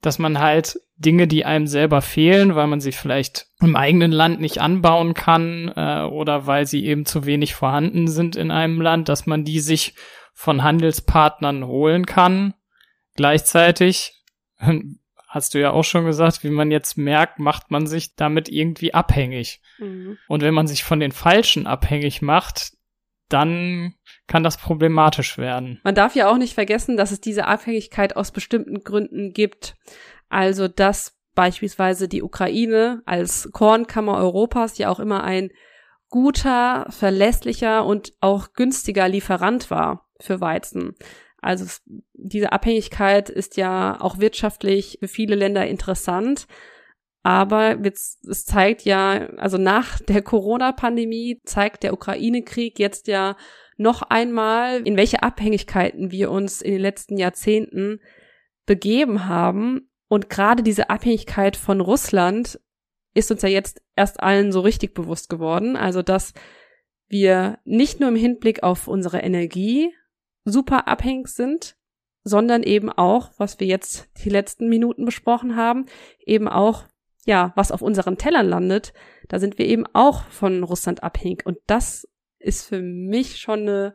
dass 0.00 0.18
man 0.18 0.38
halt 0.38 0.80
Dinge, 0.96 1.26
die 1.26 1.44
einem 1.44 1.66
selber 1.66 2.00
fehlen, 2.00 2.54
weil 2.54 2.66
man 2.66 2.80
sie 2.80 2.92
vielleicht 2.92 3.48
im 3.60 3.76
eigenen 3.76 4.10
Land 4.10 4.40
nicht 4.40 4.60
anbauen 4.60 5.12
kann 5.12 5.70
äh, 5.76 6.04
oder 6.04 6.46
weil 6.46 6.66
sie 6.66 6.86
eben 6.86 7.04
zu 7.04 7.26
wenig 7.26 7.54
vorhanden 7.54 8.08
sind 8.08 8.34
in 8.36 8.50
einem 8.50 8.80
Land, 8.80 9.10
dass 9.10 9.26
man 9.26 9.44
die 9.44 9.60
sich 9.60 9.94
von 10.36 10.62
Handelspartnern 10.62 11.66
holen 11.66 12.04
kann. 12.04 12.54
Gleichzeitig, 13.16 14.22
hast 15.28 15.54
du 15.54 15.60
ja 15.60 15.70
auch 15.70 15.82
schon 15.82 16.04
gesagt, 16.04 16.44
wie 16.44 16.50
man 16.50 16.70
jetzt 16.70 16.98
merkt, 16.98 17.38
macht 17.38 17.70
man 17.70 17.86
sich 17.86 18.14
damit 18.16 18.50
irgendwie 18.50 18.92
abhängig. 18.92 19.62
Mhm. 19.78 20.18
Und 20.28 20.42
wenn 20.42 20.54
man 20.54 20.66
sich 20.66 20.84
von 20.84 21.00
den 21.00 21.10
Falschen 21.10 21.66
abhängig 21.66 22.20
macht, 22.20 22.74
dann 23.30 23.94
kann 24.28 24.44
das 24.44 24.58
problematisch 24.58 25.38
werden. 25.38 25.80
Man 25.82 25.94
darf 25.94 26.14
ja 26.14 26.30
auch 26.30 26.36
nicht 26.36 26.54
vergessen, 26.54 26.98
dass 26.98 27.12
es 27.12 27.20
diese 27.20 27.46
Abhängigkeit 27.46 28.14
aus 28.14 28.30
bestimmten 28.30 28.84
Gründen 28.84 29.32
gibt. 29.32 29.74
Also, 30.28 30.68
dass 30.68 31.18
beispielsweise 31.34 32.08
die 32.08 32.22
Ukraine 32.22 33.02
als 33.06 33.48
Kornkammer 33.52 34.18
Europas 34.18 34.76
ja 34.76 34.90
auch 34.90 35.00
immer 35.00 35.24
ein 35.24 35.50
guter, 36.08 36.86
verlässlicher 36.90 37.86
und 37.86 38.12
auch 38.20 38.52
günstiger 38.52 39.08
Lieferant 39.08 39.70
war 39.70 40.05
für 40.20 40.40
Weizen. 40.40 40.94
Also 41.40 41.64
es, 41.64 41.82
diese 42.14 42.52
Abhängigkeit 42.52 43.28
ist 43.30 43.56
ja 43.56 44.00
auch 44.00 44.18
wirtschaftlich 44.18 44.98
für 45.00 45.08
viele 45.08 45.36
Länder 45.36 45.66
interessant. 45.66 46.46
Aber 47.22 47.76
es 47.84 48.44
zeigt 48.44 48.82
ja, 48.82 49.28
also 49.36 49.58
nach 49.58 49.98
der 50.00 50.22
Corona-Pandemie 50.22 51.40
zeigt 51.44 51.82
der 51.82 51.92
Ukraine-Krieg 51.92 52.78
jetzt 52.78 53.08
ja 53.08 53.36
noch 53.76 54.02
einmal, 54.02 54.86
in 54.86 54.96
welche 54.96 55.22
Abhängigkeiten 55.22 56.12
wir 56.12 56.30
uns 56.30 56.62
in 56.62 56.72
den 56.72 56.80
letzten 56.80 57.16
Jahrzehnten 57.16 58.00
begeben 58.64 59.26
haben. 59.26 59.90
Und 60.08 60.30
gerade 60.30 60.62
diese 60.62 60.88
Abhängigkeit 60.88 61.56
von 61.56 61.80
Russland 61.80 62.60
ist 63.12 63.30
uns 63.32 63.42
ja 63.42 63.48
jetzt 63.48 63.82
erst 63.96 64.20
allen 64.20 64.52
so 64.52 64.60
richtig 64.60 64.94
bewusst 64.94 65.28
geworden. 65.28 65.76
Also, 65.76 66.02
dass 66.02 66.32
wir 67.08 67.58
nicht 67.64 67.98
nur 67.98 68.08
im 68.08 68.16
Hinblick 68.16 68.62
auf 68.62 68.88
unsere 68.88 69.18
Energie 69.18 69.92
super 70.46 70.88
abhängig 70.88 71.28
sind, 71.28 71.76
sondern 72.24 72.62
eben 72.62 72.90
auch, 72.90 73.32
was 73.36 73.60
wir 73.60 73.66
jetzt 73.66 74.08
die 74.24 74.30
letzten 74.30 74.68
Minuten 74.68 75.04
besprochen 75.04 75.56
haben, 75.56 75.86
eben 76.24 76.48
auch, 76.48 76.84
ja, 77.24 77.52
was 77.56 77.72
auf 77.72 77.82
unseren 77.82 78.16
Tellern 78.16 78.48
landet, 78.48 78.94
da 79.28 79.38
sind 79.38 79.58
wir 79.58 79.66
eben 79.66 79.84
auch 79.92 80.24
von 80.28 80.62
Russland 80.62 81.02
abhängig. 81.02 81.44
Und 81.44 81.58
das 81.66 82.08
ist 82.38 82.66
für 82.66 82.80
mich 82.80 83.38
schon 83.38 83.60
eine 83.60 83.94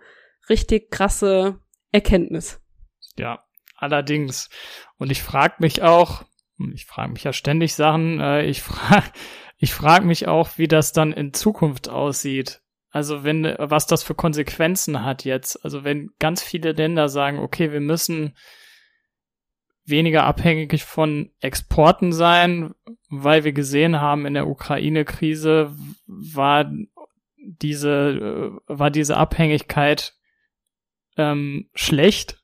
richtig 0.49 0.91
krasse 0.91 1.59
Erkenntnis. 1.91 2.61
Ja, 3.17 3.43
allerdings. 3.75 4.49
Und 4.97 5.11
ich 5.11 5.23
frage 5.23 5.55
mich 5.59 5.81
auch, 5.81 6.25
ich 6.73 6.85
frage 6.85 7.13
mich 7.13 7.23
ja 7.23 7.33
ständig 7.33 7.75
Sachen, 7.75 8.19
äh, 8.19 8.45
ich 8.45 8.61
frage 8.61 9.11
ich 9.57 9.73
frag 9.73 10.03
mich 10.03 10.27
auch, 10.27 10.57
wie 10.57 10.67
das 10.67 10.91
dann 10.91 11.13
in 11.13 11.33
Zukunft 11.33 11.87
aussieht. 11.87 12.61
Also 12.91 13.23
wenn, 13.23 13.55
was 13.57 13.87
das 13.87 14.03
für 14.03 14.15
Konsequenzen 14.15 15.03
hat 15.03 15.23
jetzt. 15.23 15.63
Also 15.63 15.83
wenn 15.83 16.11
ganz 16.19 16.43
viele 16.43 16.73
Länder 16.73 17.07
sagen, 17.07 17.39
okay, 17.39 17.71
wir 17.71 17.79
müssen 17.79 18.35
weniger 19.85 20.25
abhängig 20.25 20.83
von 20.83 21.31
Exporten 21.39 22.11
sein, 22.11 22.73
weil 23.09 23.43
wir 23.43 23.53
gesehen 23.53 23.99
haben, 24.01 24.25
in 24.25 24.33
der 24.33 24.47
Ukraine-Krise 24.47 25.75
war 26.05 26.71
diese, 27.37 27.89
äh, 27.89 28.59
war 28.67 28.91
diese 28.91 29.17
Abhängigkeit 29.17 30.13
ähm, 31.17 31.69
schlecht. 31.73 32.39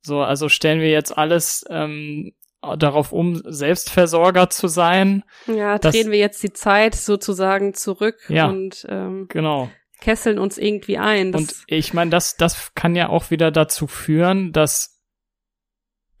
So, 0.00 0.22
also 0.22 0.48
stellen 0.48 0.80
wir 0.80 0.90
jetzt 0.90 1.16
alles 1.16 1.64
ähm, 1.70 2.34
darauf 2.60 3.12
um, 3.12 3.40
Selbstversorger 3.44 4.50
zu 4.50 4.68
sein. 4.68 5.22
Ja, 5.46 5.78
drehen 5.78 6.06
das, 6.06 6.12
wir 6.12 6.18
jetzt 6.18 6.42
die 6.42 6.52
Zeit 6.52 6.94
sozusagen 6.94 7.74
zurück 7.74 8.16
ja, 8.28 8.48
und 8.48 8.86
ähm, 8.88 9.26
genau. 9.28 9.70
kesseln 10.00 10.38
uns 10.38 10.58
irgendwie 10.58 10.98
ein. 10.98 11.34
und 11.34 11.54
ich 11.66 11.94
meine, 11.94 12.10
das, 12.10 12.36
das 12.36 12.74
kann 12.74 12.96
ja 12.96 13.08
auch 13.08 13.30
wieder 13.30 13.50
dazu 13.50 13.86
führen, 13.86 14.52
dass 14.52 15.00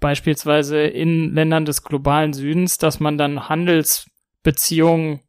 beispielsweise 0.00 0.82
in 0.82 1.34
Ländern 1.34 1.64
des 1.64 1.82
globalen 1.82 2.32
Südens, 2.32 2.78
dass 2.78 3.00
man 3.00 3.18
dann 3.18 3.48
Handelsbeziehungen 3.48 5.20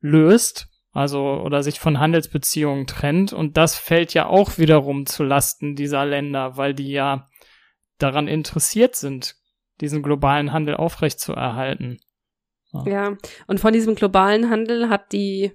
löst, 0.00 0.68
also 0.92 1.40
oder 1.44 1.64
sich 1.64 1.80
von 1.80 1.98
Handelsbeziehungen 1.98 2.86
trennt 2.86 3.32
und 3.32 3.56
das 3.56 3.76
fällt 3.76 4.14
ja 4.14 4.26
auch 4.26 4.58
wiederum 4.58 5.06
zu 5.06 5.24
Lasten 5.24 5.74
dieser 5.74 6.06
Länder, 6.06 6.56
weil 6.56 6.72
die 6.72 6.92
ja 6.92 7.28
daran 7.98 8.28
interessiert 8.28 8.94
sind, 8.94 9.39
diesen 9.80 10.02
globalen 10.02 10.52
Handel 10.52 10.74
aufrechtzuerhalten. 10.74 11.98
Ja. 12.72 12.84
ja, 12.86 13.16
und 13.46 13.58
von 13.58 13.72
diesem 13.72 13.94
globalen 13.94 14.48
Handel 14.48 14.88
hat 14.88 15.12
die 15.12 15.52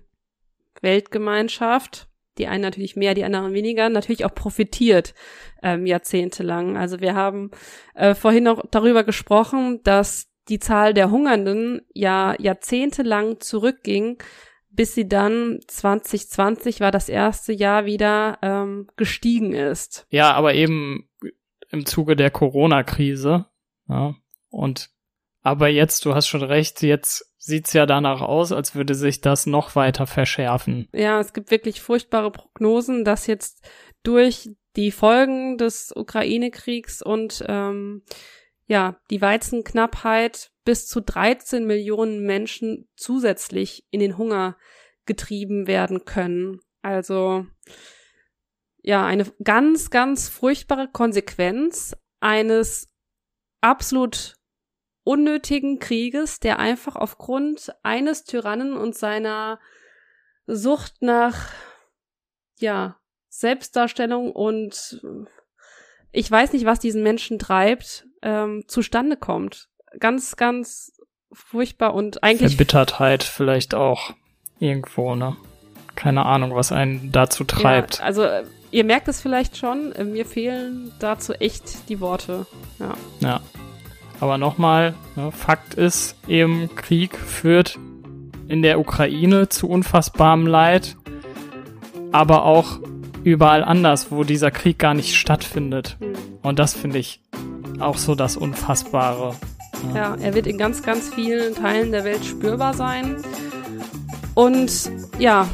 Weltgemeinschaft, 0.81 2.09
die 2.37 2.47
einen 2.47 2.61
natürlich 2.61 2.95
mehr, 2.95 3.13
die 3.13 3.23
anderen 3.23 3.53
weniger, 3.53 3.89
natürlich 3.89 4.25
auch 4.25 4.35
profitiert 4.35 5.13
ähm, 5.63 5.85
jahrzehntelang. 5.85 6.75
Also 6.75 6.99
wir 6.99 7.15
haben 7.15 7.51
äh, 7.93 8.13
vorhin 8.13 8.43
noch 8.43 8.63
darüber 8.69 9.03
gesprochen, 9.03 9.81
dass 9.83 10.29
die 10.49 10.59
Zahl 10.59 10.93
der 10.93 11.09
Hungernden 11.09 11.81
ja 11.93 12.35
jahrzehntelang 12.39 13.39
zurückging, 13.39 14.17
bis 14.69 14.93
sie 14.93 15.07
dann 15.07 15.59
2020 15.67 16.81
war 16.81 16.91
das 16.91 17.07
erste 17.07 17.53
Jahr 17.53 17.85
wieder 17.85 18.37
ähm, 18.41 18.87
gestiegen 18.97 19.53
ist. 19.53 20.05
Ja, 20.09 20.33
aber 20.33 20.53
eben 20.53 21.09
im 21.69 21.85
Zuge 21.85 22.15
der 22.15 22.29
Corona-Krise 22.29 23.45
ja, 23.87 24.15
und 24.49 24.89
aber 25.41 25.67
jetzt, 25.67 26.05
du 26.05 26.15
hast 26.15 26.27
schon 26.27 26.41
recht, 26.41 26.81
jetzt 26.81 27.31
sieht's 27.37 27.73
ja 27.73 27.85
danach 27.85 28.21
aus, 28.21 28.51
als 28.51 28.73
würde 28.73 28.95
sich 28.95 29.21
das 29.21 29.45
noch 29.45 29.75
weiter 29.75 30.07
verschärfen. 30.07 30.87
Ja, 30.91 31.19
es 31.19 31.33
gibt 31.33 31.51
wirklich 31.51 31.81
furchtbare 31.81 32.31
Prognosen, 32.31 33.05
dass 33.05 33.27
jetzt 33.27 33.63
durch 34.01 34.49
die 34.75 34.89
Folgen 34.91 35.59
des 35.59 35.93
Ukraine-Kriegs 35.95 37.03
und 37.03 37.45
ähm, 37.47 38.01
ja, 38.65 38.99
die 39.11 39.21
Weizenknappheit 39.21 40.49
bis 40.63 40.87
zu 40.87 40.99
13 41.01 41.67
Millionen 41.67 42.25
Menschen 42.25 42.89
zusätzlich 42.95 43.85
in 43.91 43.99
den 43.99 44.17
Hunger 44.17 44.57
getrieben 45.05 45.67
werden 45.67 46.05
können. 46.05 46.59
Also 46.81 47.45
ja, 48.81 49.05
eine 49.05 49.25
ganz, 49.43 49.91
ganz 49.91 50.27
furchtbare 50.27 50.89
Konsequenz, 50.91 51.95
eines 52.19 52.94
absolut 53.61 54.35
unnötigen 55.03 55.79
Krieges, 55.79 56.39
der 56.39 56.59
einfach 56.59 56.95
aufgrund 56.95 57.73
eines 57.83 58.23
Tyrannen 58.23 58.75
und 58.75 58.95
seiner 58.95 59.59
Sucht 60.47 61.01
nach, 61.01 61.51
ja, 62.59 62.97
Selbstdarstellung 63.29 64.31
und 64.31 65.01
ich 66.11 66.31
weiß 66.31 66.53
nicht, 66.53 66.65
was 66.65 66.79
diesen 66.79 67.03
Menschen 67.03 67.39
treibt, 67.39 68.07
ähm, 68.21 68.63
zustande 68.67 69.17
kommt. 69.17 69.67
Ganz, 69.99 70.37
ganz 70.37 70.93
furchtbar 71.31 71.93
und 71.93 72.23
eigentlich. 72.23 72.55
Verbittertheit 72.55 73.23
vielleicht 73.23 73.75
auch 73.75 74.13
irgendwo, 74.59 75.15
ne? 75.15 75.35
Keine 75.95 76.25
Ahnung, 76.25 76.55
was 76.55 76.71
einen 76.71 77.11
dazu 77.11 77.43
treibt. 77.43 77.99
Ja, 77.99 78.05
also 78.05 78.27
ihr 78.75 78.83
merkt 78.83 79.07
es 79.07 79.21
vielleicht 79.21 79.55
schon, 79.55 79.93
mir 80.11 80.25
fehlen 80.25 80.91
dazu 80.99 81.31
echt 81.31 81.87
die 81.87 82.01
Worte. 82.01 82.45
Ja. 82.77 82.93
Ja. 83.21 83.41
Aber 84.19 84.37
nochmal, 84.37 84.95
ne, 85.15 85.31
Fakt 85.31 85.75
ist, 85.75 86.15
eben 86.27 86.69
Krieg 86.75 87.17
führt 87.17 87.79
in 88.49 88.61
der 88.61 88.79
Ukraine 88.79 89.47
zu 89.47 89.69
unfassbarem 89.69 90.45
Leid, 90.45 90.97
aber 92.11 92.43
auch 92.43 92.79
überall 93.23 93.63
anders, 93.63 94.11
wo 94.11 94.25
dieser 94.25 94.51
Krieg 94.51 94.77
gar 94.77 94.93
nicht 94.93 95.15
stattfindet. 95.15 95.95
Mhm. 96.01 96.15
Und 96.43 96.59
das 96.59 96.73
finde 96.73 96.99
ich 96.99 97.21
auch 97.79 97.97
so 97.97 98.13
das 98.13 98.35
Unfassbare. 98.35 99.35
Ja. 99.93 99.95
ja, 99.95 100.15
er 100.21 100.33
wird 100.33 100.47
in 100.47 100.57
ganz, 100.57 100.83
ganz 100.83 101.13
vielen 101.13 101.55
Teilen 101.55 101.93
der 101.93 102.03
Welt 102.03 102.25
spürbar 102.25 102.73
sein. 102.73 103.23
Und 104.33 104.91
ja, 105.17 105.47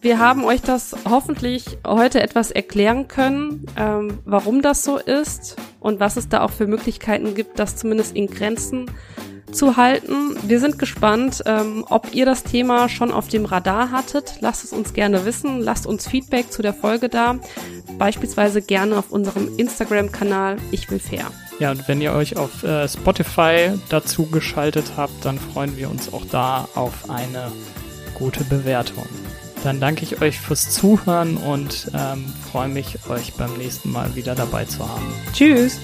wir 0.00 0.18
haben 0.18 0.44
euch 0.44 0.62
das 0.62 0.94
hoffentlich 1.08 1.78
heute 1.86 2.22
etwas 2.22 2.50
erklären 2.50 3.08
können, 3.08 3.66
ähm, 3.76 4.18
warum 4.24 4.62
das 4.62 4.84
so 4.84 4.98
ist 4.98 5.56
und 5.80 6.00
was 6.00 6.16
es 6.16 6.28
da 6.28 6.42
auch 6.42 6.50
für 6.50 6.66
Möglichkeiten 6.66 7.34
gibt, 7.34 7.58
das 7.58 7.76
zumindest 7.76 8.14
in 8.14 8.28
Grenzen 8.28 8.90
zu 9.52 9.76
halten. 9.76 10.36
Wir 10.46 10.60
sind 10.60 10.78
gespannt, 10.78 11.42
ähm, 11.46 11.84
ob 11.88 12.14
ihr 12.14 12.26
das 12.26 12.44
Thema 12.44 12.88
schon 12.88 13.10
auf 13.10 13.28
dem 13.28 13.44
Radar 13.44 13.90
hattet. 13.90 14.34
Lasst 14.40 14.64
es 14.64 14.72
uns 14.72 14.92
gerne 14.92 15.24
wissen. 15.24 15.60
Lasst 15.60 15.86
uns 15.86 16.06
Feedback 16.06 16.52
zu 16.52 16.62
der 16.62 16.74
Folge 16.74 17.08
da. 17.08 17.38
Beispielsweise 17.96 18.62
gerne 18.62 18.98
auf 18.98 19.10
unserem 19.10 19.56
Instagram-Kanal 19.56 20.58
Ich 20.70 20.90
will 20.90 21.00
fair. 21.00 21.26
Ja, 21.58 21.72
und 21.72 21.88
wenn 21.88 22.00
ihr 22.00 22.12
euch 22.12 22.36
auf 22.36 22.62
äh, 22.62 22.86
Spotify 22.86 23.70
dazu 23.88 24.26
geschaltet 24.26 24.92
habt, 24.96 25.24
dann 25.24 25.38
freuen 25.38 25.76
wir 25.76 25.90
uns 25.90 26.12
auch 26.12 26.24
da 26.30 26.68
auf 26.74 27.10
eine 27.10 27.50
gute 28.14 28.44
Bewertung. 28.44 29.06
Dann 29.64 29.80
danke 29.80 30.04
ich 30.04 30.20
euch 30.20 30.40
fürs 30.40 30.70
Zuhören 30.70 31.36
und 31.36 31.90
ähm, 31.94 32.32
freue 32.50 32.68
mich, 32.68 32.98
euch 33.08 33.34
beim 33.34 33.54
nächsten 33.54 33.90
Mal 33.92 34.14
wieder 34.14 34.34
dabei 34.34 34.64
zu 34.64 34.88
haben. 34.88 35.12
Tschüss. 35.32 35.78